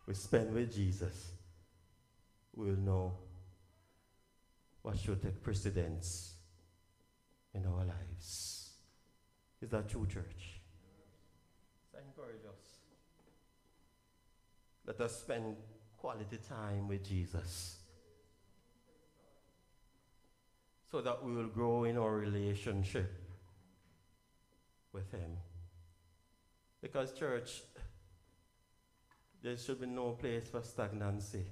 we 0.06 0.14
spend 0.14 0.52
with 0.52 0.74
Jesus, 0.74 1.32
we'll 2.54 2.76
know 2.76 3.12
what 4.82 4.98
should 4.98 5.22
take 5.22 5.42
precedence 5.42 6.34
in 7.54 7.64
our 7.66 7.84
lives. 7.84 8.70
Is 9.62 9.70
that 9.70 9.88
true, 9.88 10.06
church? 10.06 10.60
So 11.92 11.98
encourage 11.98 12.44
us. 12.46 12.64
Let 14.86 15.00
us 15.00 15.20
spend 15.20 15.56
quality 15.98 16.38
time 16.48 16.88
with 16.88 17.08
Jesus 17.08 17.76
so 20.94 21.00
that 21.00 21.24
we 21.24 21.34
will 21.34 21.48
grow 21.48 21.82
in 21.82 21.98
our 21.98 22.12
relationship 22.12 23.12
with 24.92 25.10
Him. 25.10 25.38
Because, 26.80 27.12
church, 27.12 27.62
there 29.42 29.56
should 29.56 29.80
be 29.80 29.88
no 29.88 30.12
place 30.12 30.46
for 30.46 30.62
stagnancy 30.62 31.46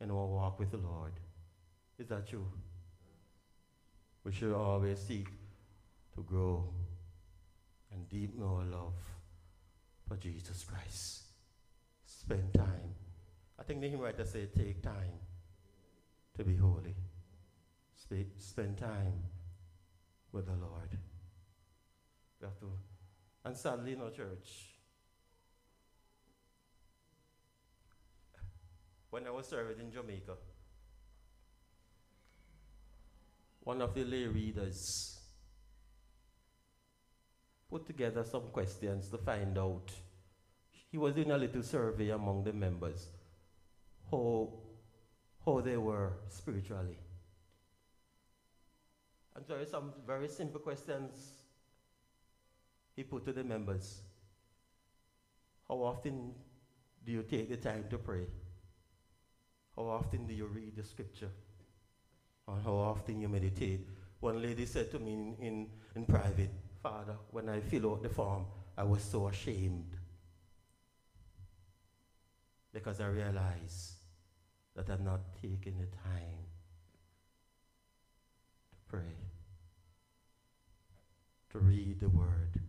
in 0.00 0.10
our 0.10 0.26
walk 0.26 0.58
with 0.58 0.72
the 0.72 0.78
Lord. 0.78 1.12
Is 1.96 2.08
that 2.08 2.28
true? 2.28 2.48
We 4.24 4.32
should 4.32 4.52
always 4.52 4.98
seek 4.98 5.28
to 6.16 6.22
grow 6.24 6.68
and 7.92 8.08
deepen 8.08 8.42
our 8.42 8.64
love 8.64 8.98
for 10.08 10.16
Jesus 10.16 10.64
Christ. 10.64 11.22
Spend 12.04 12.52
time. 12.52 12.96
I 13.60 13.62
think 13.62 13.80
the 13.80 13.88
hymn 13.88 14.00
writer 14.00 14.24
said, 14.24 14.56
take 14.56 14.82
time 14.82 15.20
to 16.36 16.42
be 16.42 16.56
holy. 16.56 16.96
Sp- 18.06 18.38
spend 18.38 18.78
time 18.78 19.14
with 20.30 20.46
the 20.46 20.52
Lord. 20.52 20.96
We 22.40 22.46
have 22.46 22.58
to. 22.60 22.70
And 23.44 23.56
sadly, 23.56 23.94
in 23.94 24.02
our 24.02 24.10
church, 24.10 24.76
when 29.10 29.26
I 29.26 29.30
was 29.30 29.48
serving 29.48 29.80
in 29.80 29.90
Jamaica, 29.90 30.36
one 33.60 33.82
of 33.82 33.94
the 33.94 34.04
lay 34.04 34.26
readers 34.26 35.18
put 37.68 37.86
together 37.86 38.22
some 38.22 38.48
questions 38.52 39.08
to 39.08 39.18
find 39.18 39.58
out. 39.58 39.90
He 40.90 40.98
was 40.98 41.14
doing 41.14 41.32
a 41.32 41.38
little 41.38 41.62
survey 41.62 42.10
among 42.10 42.44
the 42.44 42.52
members 42.52 43.08
how, 44.10 44.52
how 45.44 45.60
they 45.60 45.76
were 45.76 46.12
spiritually. 46.28 46.98
And 49.36 49.44
there 49.46 49.60
are 49.60 49.66
some 49.66 49.92
very 50.06 50.28
simple 50.28 50.60
questions 50.60 51.12
he 52.96 53.02
put 53.02 53.26
to 53.26 53.32
the 53.32 53.44
members. 53.44 54.00
How 55.68 55.74
often 55.74 56.32
do 57.04 57.12
you 57.12 57.22
take 57.22 57.50
the 57.50 57.58
time 57.58 57.84
to 57.90 57.98
pray? 57.98 58.26
How 59.76 59.82
often 59.82 60.26
do 60.26 60.32
you 60.32 60.46
read 60.46 60.74
the 60.74 60.82
scripture? 60.82 61.30
And 62.48 62.62
how 62.64 62.72
often 62.72 63.20
you 63.20 63.28
meditate? 63.28 63.86
One 64.20 64.40
lady 64.40 64.64
said 64.64 64.90
to 64.92 64.98
me 64.98 65.12
in, 65.12 65.36
in, 65.40 65.66
in 65.94 66.06
private, 66.06 66.50
Father, 66.82 67.16
when 67.30 67.50
I 67.50 67.60
fill 67.60 67.92
out 67.92 68.02
the 68.02 68.08
form, 68.08 68.46
I 68.78 68.84
was 68.84 69.02
so 69.02 69.28
ashamed 69.28 69.96
because 72.72 73.00
I 73.00 73.08
realized 73.08 73.96
that 74.74 74.88
I'm 74.88 75.04
not 75.04 75.20
taking 75.42 75.78
the 75.78 75.86
time 75.86 76.44
to 78.70 78.76
pray, 78.88 79.25
to 81.56 81.62
read 81.62 82.00
the 82.00 82.08
word. 82.08 82.60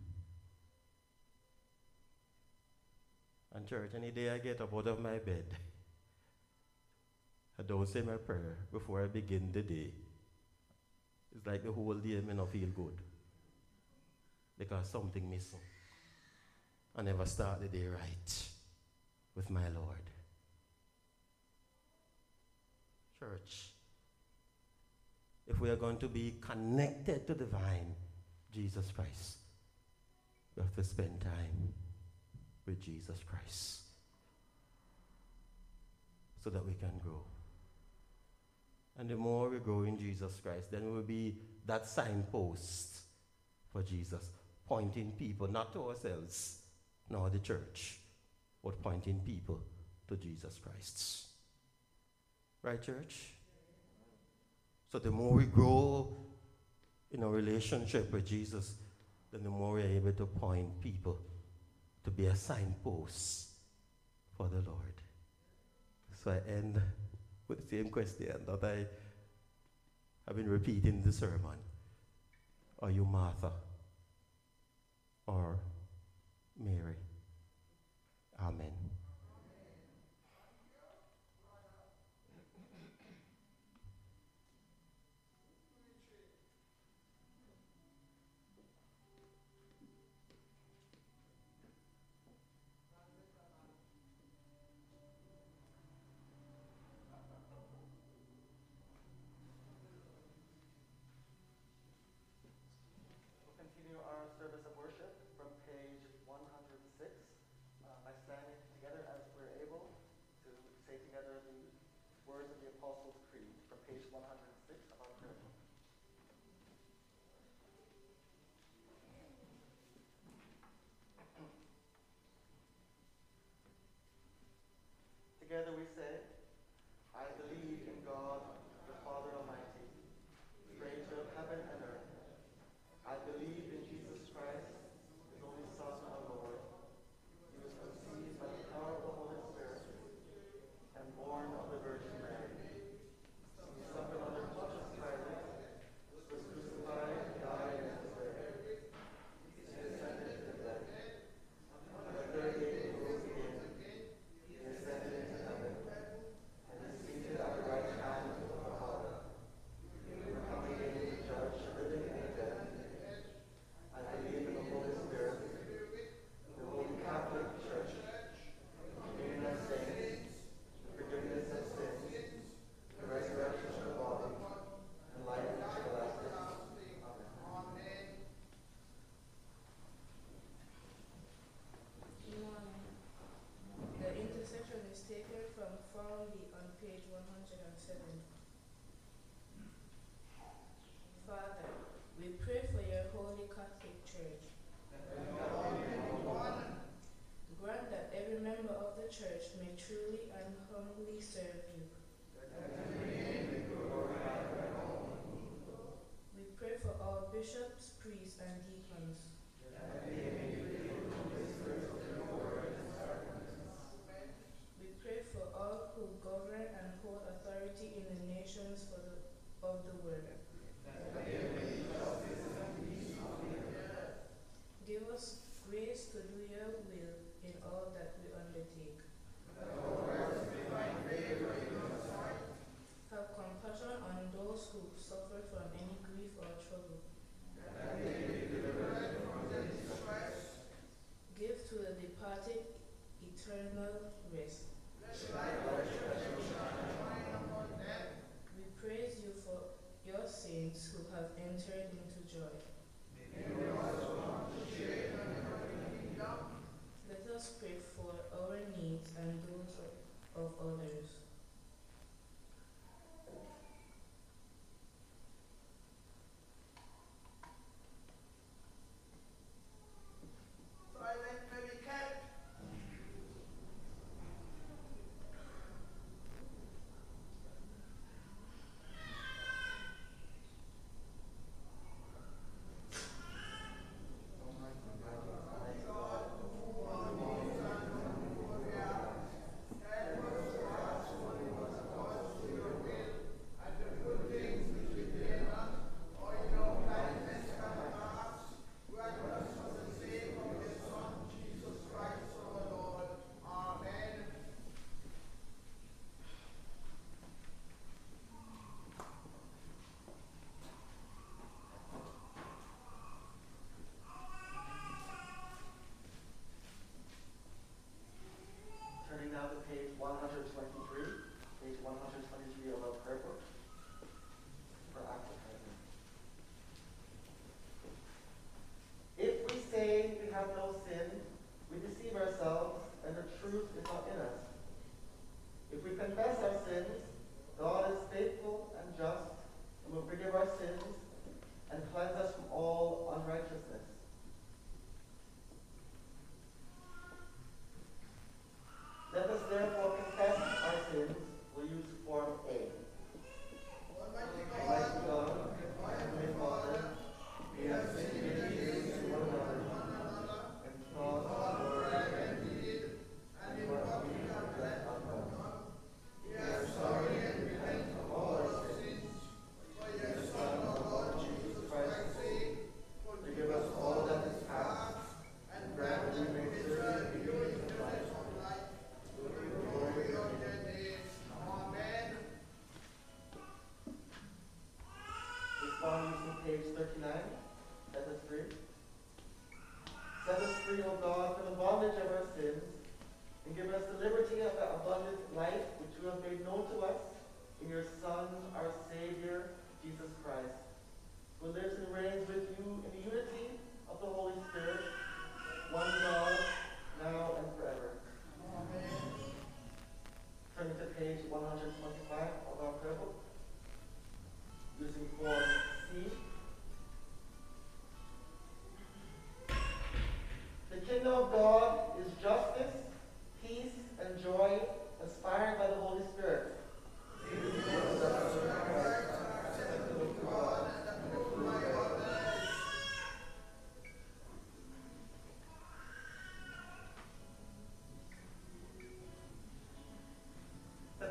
And 3.54 3.66
church, 3.66 3.90
any 3.94 4.10
day 4.10 4.30
I 4.30 4.38
get 4.38 4.60
up 4.60 4.74
out 4.74 4.86
of 4.86 4.98
my 4.98 5.18
bed, 5.18 5.44
I 7.58 7.64
don't 7.64 7.86
say 7.86 8.00
my 8.00 8.16
prayer 8.16 8.56
before 8.72 9.04
I 9.04 9.06
begin 9.08 9.50
the 9.52 9.62
day. 9.62 9.90
It's 11.36 11.46
like 11.46 11.64
the 11.64 11.72
whole 11.72 11.94
day 11.94 12.20
may 12.26 12.32
not 12.32 12.50
feel 12.50 12.68
good 12.68 12.96
because 14.58 14.88
something 14.88 15.28
missing. 15.28 15.60
I 16.96 17.02
never 17.02 17.26
start 17.26 17.60
the 17.60 17.68
day 17.68 17.86
right 17.86 18.48
with 19.34 19.50
my 19.50 19.68
Lord. 19.68 20.08
Church, 23.18 23.70
if 25.46 25.60
we 25.60 25.68
are 25.68 25.76
going 25.76 25.98
to 25.98 26.08
be 26.08 26.36
connected 26.40 27.26
to 27.26 27.34
the 27.34 27.44
vine, 27.44 27.94
Jesus 28.52 28.90
Christ, 28.90 29.38
we 30.56 30.62
have 30.62 30.74
to 30.74 30.84
spend 30.84 31.20
time 31.20 31.74
with 32.66 32.80
Jesus 32.80 33.18
Christ 33.28 33.80
so 36.42 36.50
that 36.50 36.64
we 36.64 36.74
can 36.74 36.98
grow. 37.02 37.22
And 38.98 39.08
the 39.08 39.16
more 39.16 39.48
we 39.48 39.58
grow 39.58 39.82
in 39.82 39.98
Jesus 39.98 40.40
Christ, 40.42 40.70
then 40.70 40.92
we'll 40.92 41.02
be 41.02 41.36
that 41.66 41.86
signpost 41.86 43.00
for 43.72 43.82
Jesus, 43.82 44.30
pointing 44.66 45.12
people 45.12 45.46
not 45.48 45.72
to 45.74 45.88
ourselves, 45.88 46.58
nor 47.08 47.30
the 47.30 47.38
church, 47.38 48.00
but 48.64 48.82
pointing 48.82 49.20
people 49.20 49.60
to 50.08 50.16
Jesus 50.16 50.58
Christ. 50.58 51.26
Right, 52.62 52.82
church? 52.82 53.34
So 54.90 54.98
the 54.98 55.10
more 55.10 55.32
we 55.32 55.44
grow 55.44 56.27
in 57.10 57.24
our 57.24 57.30
relationship 57.30 58.12
with 58.12 58.26
Jesus, 58.26 58.74
then 59.32 59.42
the 59.42 59.50
more 59.50 59.72
we're 59.72 59.80
able 59.80 60.12
to 60.12 60.26
point 60.26 60.80
people 60.80 61.18
to 62.04 62.10
be 62.10 62.26
a 62.26 62.36
signpost 62.36 63.48
for 64.36 64.48
the 64.48 64.60
Lord. 64.68 64.94
So 66.22 66.30
I 66.32 66.50
end 66.50 66.80
with 67.46 67.62
the 67.62 67.76
same 67.76 67.90
question 67.90 68.32
that 68.46 68.64
I 68.64 68.86
have 70.26 70.36
been 70.36 70.48
repeating 70.48 71.02
the 71.02 71.12
sermon. 71.12 71.58
Are 72.80 72.90
you 72.90 73.04
Martha 73.04 73.52
or 75.26 75.58
Mary? 76.58 76.96
Amen. 78.40 78.97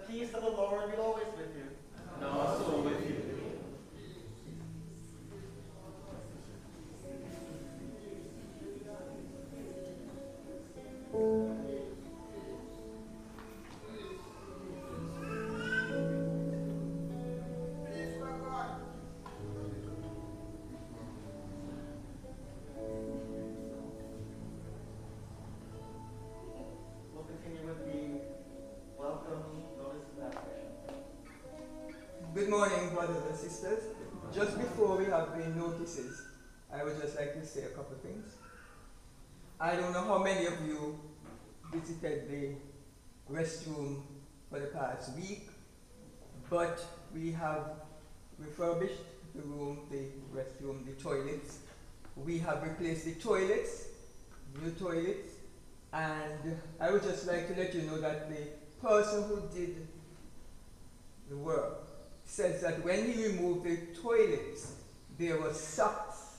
The 0.08 0.14
peace 0.14 0.34
of 0.34 0.42
the 0.42 0.57
Good 32.38 32.50
morning, 32.50 32.94
brothers 32.94 33.24
and 33.28 33.36
sisters. 33.36 33.84
Just 34.32 34.60
before 34.60 34.96
we 34.96 35.06
have 35.06 35.36
the 35.36 35.48
notices, 35.60 36.22
I 36.72 36.84
would 36.84 37.02
just 37.02 37.16
like 37.16 37.34
to 37.34 37.44
say 37.44 37.64
a 37.64 37.70
couple 37.70 37.96
of 37.96 38.02
things. 38.04 38.36
I 39.60 39.76
don't 39.76 39.92
know 39.92 40.04
how 40.04 40.20
many 40.20 40.46
of 40.46 40.54
you 40.64 41.00
visited 41.74 42.30
the 42.30 43.34
restroom 43.34 44.04
for 44.52 44.60
the 44.60 44.68
past 44.68 45.16
week, 45.16 45.50
but 46.48 46.86
we 47.12 47.32
have 47.32 47.72
refurbished 48.38 49.02
the 49.34 49.42
room, 49.42 49.88
the 49.90 50.04
restroom, 50.32 50.86
the 50.86 50.94
toilets. 51.02 51.58
We 52.16 52.38
have 52.38 52.62
replaced 52.62 53.06
the 53.06 53.16
toilets, 53.16 53.88
new 54.62 54.70
toilets, 54.74 55.34
and 55.92 56.56
I 56.80 56.92
would 56.92 57.02
just 57.02 57.26
like 57.26 57.48
to 57.48 57.60
let 57.60 57.74
you 57.74 57.82
know 57.82 58.00
that 58.00 58.30
the 58.30 58.50
person 58.88 59.24
who 59.24 59.42
did 59.52 59.88
the 61.32 61.36
work 61.36 61.87
says 62.28 62.62
that 62.62 62.84
when 62.84 63.12
he 63.12 63.28
removed 63.28 63.64
the 63.64 63.78
toilets, 64.00 64.74
there 65.18 65.40
were 65.40 65.54
socks, 65.54 66.38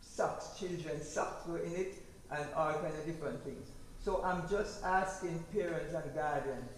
socks, 0.00 0.58
children's 0.58 1.08
socks 1.08 1.46
were 1.46 1.58
in 1.58 1.72
it, 1.72 1.94
and 2.30 2.44
all 2.54 2.72
kind 2.74 2.94
of 2.94 3.06
different 3.06 3.42
things. 3.44 3.68
So 4.04 4.22
I'm 4.22 4.48
just 4.48 4.84
asking 4.84 5.42
parents 5.54 5.94
and 5.94 6.14
guardians, 6.14 6.70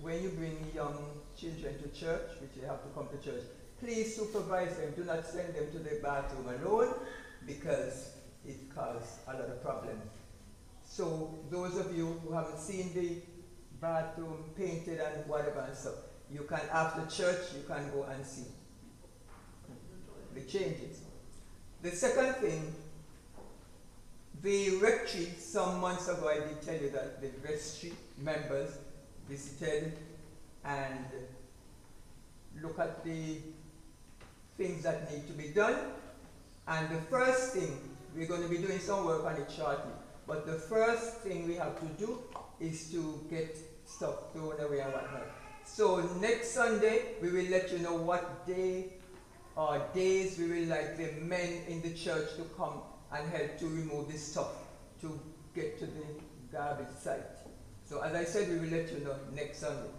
when 0.00 0.22
you 0.22 0.30
bring 0.30 0.56
young 0.74 0.96
children 1.36 1.74
to 1.82 1.88
church, 2.00 2.30
which 2.40 2.50
they 2.60 2.66
have 2.66 2.82
to 2.82 2.88
come 2.94 3.08
to 3.08 3.24
church, 3.24 3.42
please 3.80 4.16
supervise 4.16 4.76
them. 4.76 4.92
Do 4.96 5.04
not 5.04 5.26
send 5.26 5.54
them 5.54 5.70
to 5.72 5.78
the 5.78 6.00
bathroom 6.02 6.48
alone 6.48 6.94
because 7.46 8.10
it 8.46 8.74
causes 8.74 9.18
a 9.26 9.32
lot 9.32 9.42
of 9.42 9.62
problems. 9.62 10.02
So 10.84 11.34
those 11.50 11.76
of 11.76 11.96
you 11.96 12.20
who 12.24 12.34
haven't 12.34 12.58
seen 12.58 12.92
the 12.94 13.16
bathroom 13.80 14.44
painted 14.56 15.00
and 15.00 15.26
whatever 15.28 15.64
and 15.66 15.76
stuff, 15.76 15.94
you 16.34 16.42
can 16.42 16.60
after 16.72 17.06
church 17.06 17.38
you 17.56 17.62
can 17.66 17.90
go 17.92 18.02
and 18.02 18.26
see 18.26 18.46
the 20.34 20.40
changes. 20.40 21.00
The 21.80 21.90
second 21.90 22.34
thing, 22.34 22.74
the 24.42 24.78
rectory 24.78 25.32
some 25.38 25.80
months 25.80 26.08
ago 26.08 26.28
I 26.28 26.46
did 26.48 26.60
tell 26.60 26.74
you 26.74 26.90
that 26.90 27.20
the 27.20 27.28
vestry 27.46 27.92
members 28.20 28.70
visited 29.28 29.92
and 30.64 31.04
look 32.60 32.80
at 32.80 33.04
the 33.04 33.36
things 34.56 34.82
that 34.82 35.10
need 35.12 35.26
to 35.28 35.32
be 35.34 35.48
done. 35.48 35.76
And 36.66 36.90
the 36.90 37.00
first 37.02 37.52
thing, 37.52 37.78
we're 38.16 38.26
going 38.26 38.42
to 38.42 38.48
be 38.48 38.58
doing 38.58 38.78
some 38.78 39.04
work 39.04 39.24
on 39.24 39.36
it 39.36 39.50
shortly, 39.54 39.92
but 40.26 40.46
the 40.46 40.54
first 40.54 41.18
thing 41.18 41.46
we 41.46 41.54
have 41.54 41.78
to 41.78 41.86
do 42.04 42.18
is 42.58 42.90
to 42.90 43.24
get 43.30 43.56
stuff 43.86 44.32
thrown 44.32 44.58
away 44.60 44.80
and 44.80 44.92
whatnot. 44.92 45.43
So 45.66 46.00
next 46.20 46.52
Sunday, 46.52 47.16
we 47.20 47.30
will 47.30 47.50
let 47.50 47.72
you 47.72 47.78
know 47.78 47.94
what 47.94 48.46
day 48.46 48.92
or 49.56 49.82
days 49.94 50.38
we 50.38 50.46
will 50.48 50.68
like 50.68 50.96
the 50.96 51.12
men 51.20 51.62
in 51.68 51.80
the 51.82 51.94
church 51.94 52.36
to 52.36 52.42
come 52.56 52.82
and 53.12 53.28
help 53.30 53.58
to 53.58 53.66
remove 53.66 54.10
this 54.10 54.22
stuff 54.22 54.52
to 55.00 55.18
get 55.54 55.78
to 55.78 55.86
the 55.86 56.04
garbage 56.52 56.94
site. 57.00 57.22
So 57.84 58.00
as 58.02 58.14
I 58.14 58.24
said, 58.24 58.48
we 58.48 58.58
will 58.58 58.76
let 58.76 58.92
you 58.92 59.04
know 59.04 59.16
next 59.34 59.58
Sunday. 59.58 59.90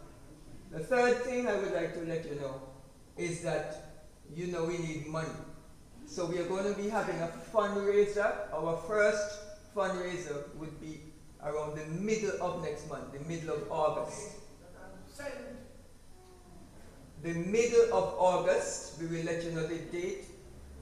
The 0.72 0.80
third 0.80 1.24
thing 1.24 1.48
I 1.48 1.56
would 1.56 1.74
like 1.74 1.94
to 1.94 2.02
let 2.02 2.26
you 2.26 2.36
know 2.36 2.62
is 3.18 3.42
that 3.42 4.06
you 4.34 4.48
know 4.48 4.66
we 4.66 4.78
need 4.78 5.08
money. 5.08 5.30
So 6.06 6.26
we 6.26 6.40
are 6.40 6.48
going 6.48 6.74
to 6.74 6.82
be 6.82 6.90
having 6.90 7.20
a 7.22 7.30
fundraiser. 7.54 8.52
Our 8.54 8.78
first 8.88 9.40
fundraiser 9.76 10.56
would 10.56 10.80
be 10.80 11.02
around 11.44 11.78
the 11.78 11.86
middle 11.86 12.42
of 12.42 12.62
next 12.64 12.90
month, 12.90 13.14
the 13.14 13.20
middle 13.20 13.56
of 13.56 13.72
August. 13.72 14.36
The 17.26 17.34
middle 17.34 17.86
of 17.92 18.14
August, 18.20 19.02
we 19.02 19.08
will 19.08 19.26
let 19.26 19.44
you 19.44 19.50
know 19.50 19.66
the 19.66 19.80
date. 19.80 20.26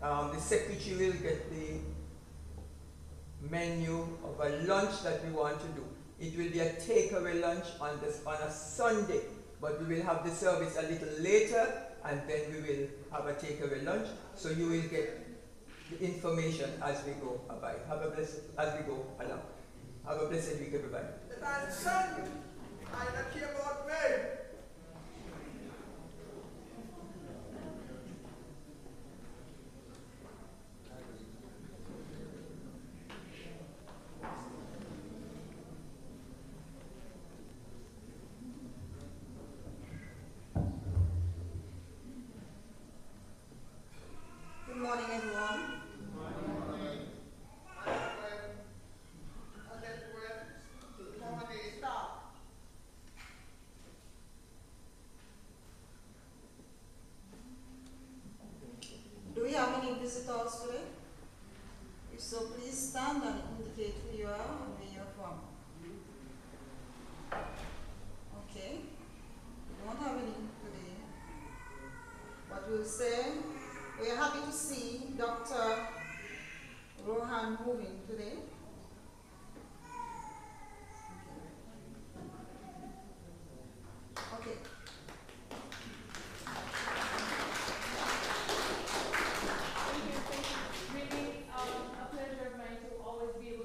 Um, 0.01 0.31
the 0.33 0.41
secretary 0.41 1.07
will 1.07 1.13
get 1.13 1.49
the 1.49 1.79
menu 3.49 4.05
of 4.25 4.41
a 4.41 4.49
lunch 4.63 5.03
that 5.03 5.23
we 5.25 5.31
want 5.31 5.61
to 5.61 5.67
do. 5.67 5.85
It 6.19 6.37
will 6.37 6.51
be 6.51 6.59
a 6.59 6.73
takeaway 6.73 7.39
lunch 7.39 7.67
on 7.79 7.97
this 8.01 8.19
on 8.27 8.35
a 8.41 8.51
Sunday, 8.51 9.21
but 9.61 9.79
we 9.79 9.95
will 9.95 10.03
have 10.03 10.25
the 10.25 10.31
service 10.31 10.75
a 10.77 10.81
little 10.81 11.07
later, 11.21 11.65
and 12.03 12.21
then 12.27 12.41
we 12.51 12.59
will 12.59 12.87
have 13.13 13.25
a 13.25 13.35
takeaway 13.35 13.85
lunch. 13.85 14.09
So 14.35 14.49
you 14.49 14.67
will 14.67 14.89
get 14.89 15.25
the 15.91 16.03
information 16.03 16.71
as 16.83 17.05
we 17.05 17.13
go 17.13 17.39
about. 17.47 17.79
Have 17.87 18.01
a 18.01 18.09
blessed 18.09 18.41
as 18.57 18.77
we 18.77 18.83
go 18.85 19.05
along. 19.21 19.43
Have 20.05 20.19
a 20.19 20.25
blessed 20.25 20.59
week, 20.59 20.73
everybody. 20.73 21.07
My 21.41 21.69
son, 21.69 22.09
I 22.93 23.05
don't 23.05 23.31
care 23.33 23.55
about 23.55 23.87
me. 23.87 23.93
Good 44.65 44.81
morning, 44.81 45.05
everyone. 45.13 45.61
Do 59.35 59.43
we 59.43 59.53
have 59.53 59.81
any 59.81 59.93
visitors 59.99 60.61
today? 60.61 60.83
If 62.13 62.19
so, 62.21 62.37
please 62.47 62.77
stand 62.77 63.23
and 63.23 63.41
indicate 63.57 63.95
who 64.03 64.17
you 64.17 64.27
are 64.27 64.33
and 64.33 64.77
where 64.77 64.91
you're 64.93 65.13
from. 65.17 65.35
Okay. 68.41 68.81
We 69.69 69.85
don't 69.85 69.97
have 69.97 70.17
any 70.17 70.33
today. 70.61 70.93
We 72.83 74.11
are 74.11 74.17
happy 74.17 74.39
to 74.45 74.51
see 74.51 75.03
Dr. 75.17 75.87
Rohan 77.07 77.57
moving 77.65 78.01
today. 78.09 78.33
Okay. 84.33 84.57
Thank 89.87 90.03
you. 90.03 90.19
Thank 90.27 90.43
you. 90.43 90.93
Really 90.93 91.45
um, 91.55 91.87
a 92.01 92.13
pleasure 92.13 92.51
of 92.51 92.57
mine 92.57 92.79
to 92.83 93.01
always 93.01 93.31
be 93.39 93.63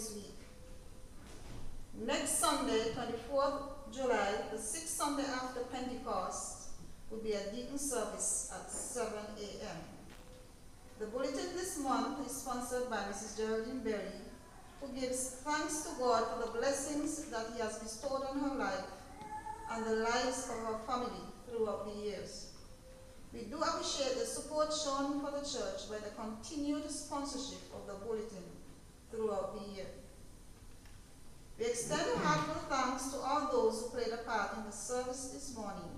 this 0.00 0.14
week. 0.14 0.38
Next 2.06 2.38
Sunday, 2.38 2.92
24th 2.94 3.92
July, 3.92 4.34
the 4.52 4.58
sixth 4.58 4.96
Sunday 4.96 5.24
after 5.24 5.60
Pentecost, 5.60 6.68
will 7.10 7.18
be 7.18 7.32
a 7.32 7.42
deacon 7.52 7.76
service 7.76 8.50
at 8.54 8.70
7 8.70 9.12
a.m. 9.12 9.76
The 11.00 11.06
bulletin 11.06 11.56
this 11.56 11.78
month 11.80 12.24
is 12.24 12.36
sponsored 12.36 12.88
by 12.88 12.98
Mrs. 13.10 13.36
Geraldine 13.36 13.80
Berry, 13.80 14.22
who 14.80 14.88
gives 14.98 15.40
thanks 15.44 15.82
to 15.82 15.90
God 15.98 16.24
for 16.32 16.46
the 16.46 16.58
blessings 16.58 17.24
that 17.26 17.46
He 17.54 17.60
has 17.60 17.78
bestowed 17.80 18.22
on 18.30 18.38
her 18.38 18.54
life 18.54 18.86
and 19.72 19.84
the 19.84 19.96
lives 19.96 20.48
of 20.48 20.66
her 20.66 20.78
family 20.86 21.24
throughout 21.48 21.84
the 21.84 22.00
years. 22.00 22.52
We 23.34 23.40
do 23.42 23.58
appreciate 23.58 24.14
the 24.14 24.24
support 24.24 24.72
shown 24.72 25.20
for 25.20 25.32
the 25.32 25.44
church 25.44 25.90
by 25.90 25.98
the 25.98 26.14
continued 26.16 26.90
sponsorship 26.90 27.60
of 27.74 27.86
the 27.86 28.04
bulletin 28.06 28.44
throughout 29.10 29.58
the 29.58 29.74
year. 29.74 29.86
We 31.58 31.66
extend 31.66 32.02
a 32.14 32.18
heartfelt 32.18 32.70
thanks 32.70 33.12
to 33.12 33.18
all 33.18 33.50
those 33.52 33.82
who 33.82 33.88
played 33.90 34.12
a 34.14 34.22
part 34.24 34.56
in 34.56 34.64
the 34.64 34.72
service 34.72 35.30
this 35.34 35.54
morning, 35.56 35.90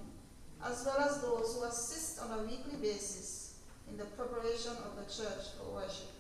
as 0.65 0.85
well 0.85 0.99
as 0.99 1.21
those 1.21 1.55
who 1.55 1.65
assist 1.65 2.12
on 2.23 2.39
a 2.39 2.43
weekly 2.43 2.77
basis 2.81 3.55
in 3.91 3.97
the 3.97 4.05
preparation 4.05 4.73
of 4.73 4.97
the 4.97 5.03
church 5.13 5.55
for 5.59 5.75
worship. 5.75 6.13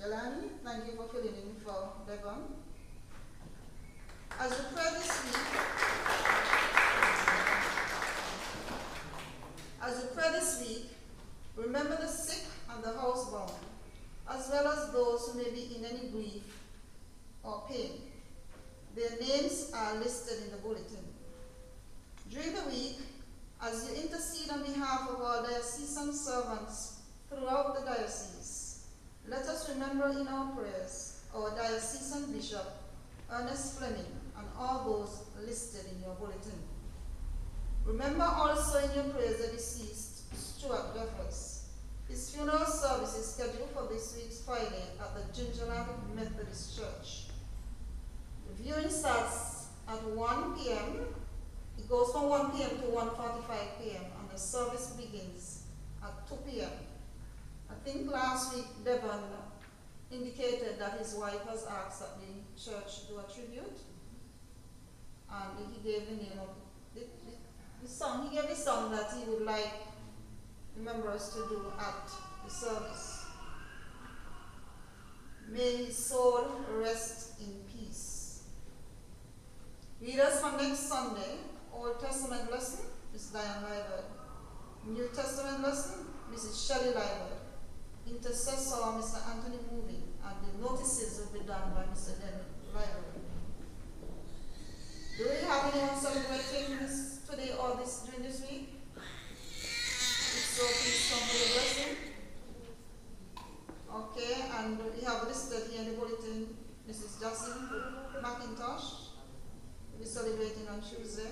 Jelani, 0.00 0.48
thank 0.64 0.86
you 0.86 0.92
for 0.92 1.04
filling 1.12 1.34
in 1.34 1.54
for 1.64 1.92
Devon. 2.06 2.42
As 4.40 4.50
we 4.50 4.64
pray 4.74 4.90
this 4.94 5.24
week, 5.24 5.36
as 9.82 10.02
we 10.02 10.08
pray 10.14 10.32
this 10.32 10.64
week, 10.66 10.90
remember 11.56 11.96
the 11.96 12.08
sick 12.08 12.44
and 12.72 12.82
the 12.82 12.98
housebound, 12.98 13.52
as 14.30 14.48
well 14.50 14.68
as 14.68 14.92
those 14.92 15.30
who 15.32 15.38
may 15.38 15.50
be 15.50 15.76
in 15.76 15.84
any 15.84 16.08
grief 16.08 16.42
or 17.44 17.64
pain. 17.68 18.02
Their 18.96 19.10
names 19.20 19.70
are 19.74 19.94
listed 19.96 20.44
in 20.44 20.50
the 20.50 20.58
bulletin. 20.58 21.04
During 22.30 22.54
the 22.54 22.62
week, 22.70 22.98
as 23.62 23.90
you 23.90 24.02
intercede 24.02 24.50
on 24.50 24.62
behalf 24.62 25.08
of 25.10 25.20
our 25.20 25.42
diocesan 25.42 26.12
servants 26.12 27.00
throughout 27.28 27.74
the 27.74 27.84
diocese, 27.84 28.86
let 29.26 29.42
us 29.42 29.68
remember 29.68 30.08
in 30.10 30.28
our 30.28 30.52
prayers 30.52 31.20
our 31.34 31.50
diocesan 31.50 32.32
bishop, 32.32 32.66
Ernest 33.30 33.78
Fleming, 33.78 34.06
and 34.38 34.46
all 34.58 34.84
those 34.84 35.46
listed 35.46 35.92
in 35.92 36.00
your 36.00 36.14
bulletin. 36.14 36.58
Remember 37.84 38.24
also 38.24 38.78
in 38.78 38.94
your 38.94 39.12
prayers 39.14 39.38
the 39.38 39.48
deceased 39.48 40.34
Stuart 40.34 40.94
Jeffers. 40.94 41.64
His 42.08 42.30
funeral 42.30 42.64
service 42.64 43.16
is 43.18 43.34
scheduled 43.34 43.70
for 43.70 43.92
this 43.92 44.16
week's 44.16 44.40
Friday 44.40 44.84
at 44.98 45.14
the 45.14 45.22
Gingerland 45.32 46.14
Methodist 46.14 46.78
Church. 46.78 47.24
The 48.46 48.62
viewing 48.62 48.88
starts 48.88 49.66
at 49.88 50.02
1 50.02 50.58
p.m. 50.58 51.06
Goes 51.88 52.12
from 52.12 52.28
1 52.28 52.50
p.m. 52.52 52.70
to 52.70 52.86
1.45 52.86 53.48
p.m. 53.80 54.04
and 54.20 54.30
the 54.30 54.38
service 54.38 54.88
begins 54.90 55.62
at 56.02 56.28
2 56.28 56.34
p.m. 56.46 56.70
I 57.70 57.74
think 57.82 58.12
last 58.12 58.54
week 58.54 58.66
Devon 58.84 59.20
indicated 60.10 60.78
that 60.78 60.98
his 60.98 61.14
wife 61.14 61.46
has 61.48 61.66
asked 61.66 62.00
that 62.00 62.18
the 62.20 62.60
church 62.62 63.08
do 63.08 63.18
a 63.18 63.32
tribute 63.32 63.78
and 65.30 65.72
he 65.72 65.90
gave 65.90 66.08
the 66.08 66.16
name 66.16 66.38
of 66.40 66.48
the, 66.94 67.00
the, 67.00 67.32
the 67.82 67.88
song, 67.88 68.28
he 68.28 68.36
gave 68.36 68.48
the 68.48 68.54
song 68.56 68.90
that 68.92 69.10
he 69.12 69.30
would 69.30 69.42
like 69.42 69.72
the 70.76 70.82
members 70.82 71.30
to 71.30 71.38
do 71.48 71.72
at 71.78 72.10
the 72.44 72.50
service. 72.50 73.24
May 75.50 75.84
his 75.84 75.96
soul 75.96 76.48
rest 76.70 77.40
in 77.40 77.54
peace. 77.72 78.42
Readers 80.00 80.40
for 80.40 80.52
next 80.52 80.80
Sunday, 80.80 81.38
Old 81.78 82.00
Testament 82.00 82.50
lesson, 82.50 82.86
Miss 83.12 83.26
Diane 83.26 83.62
Liburd. 83.62 84.04
New 84.84 85.08
Testament 85.14 85.62
lesson, 85.62 86.06
Mrs. 86.32 86.66
Shelley 86.66 86.92
Liburd. 86.92 87.38
Intercessor, 88.08 88.82
Mr. 88.98 89.18
Anthony 89.30 89.58
Moving, 89.70 90.02
and 90.24 90.36
the 90.42 90.66
notices 90.66 91.20
will 91.20 91.40
be 91.40 91.46
done 91.46 91.72
by 91.74 91.82
Mr. 91.84 92.18
Denny 92.18 92.42
Liburd. 92.74 93.20
Do 95.18 95.24
we 95.24 95.46
have 95.46 95.72
anyone 95.72 95.96
celebrating 95.96 96.78
this 96.80 97.20
today 97.30 97.52
or 97.60 97.76
this 97.76 98.06
during 98.06 98.22
this 98.26 98.40
week? 98.50 98.74
If 98.96 100.44
so, 100.58 100.64
please 100.66 101.10
come 101.10 101.22
for 101.28 101.38
the 101.38 101.48
blessing. 101.54 101.96
Okay, 103.94 104.34
and 104.58 104.78
we 104.78 105.04
have 105.04 105.28
listed 105.28 105.70
here 105.70 105.82
in 105.82 105.90
the 105.90 105.96
bulletin 105.96 106.56
Mrs. 106.90 107.20
Justin 107.20 107.68
McIntosh. 108.22 109.14
We'll 109.92 110.00
be 110.00 110.06
celebrating 110.06 110.68
on 110.68 110.80
Tuesday. 110.80 111.30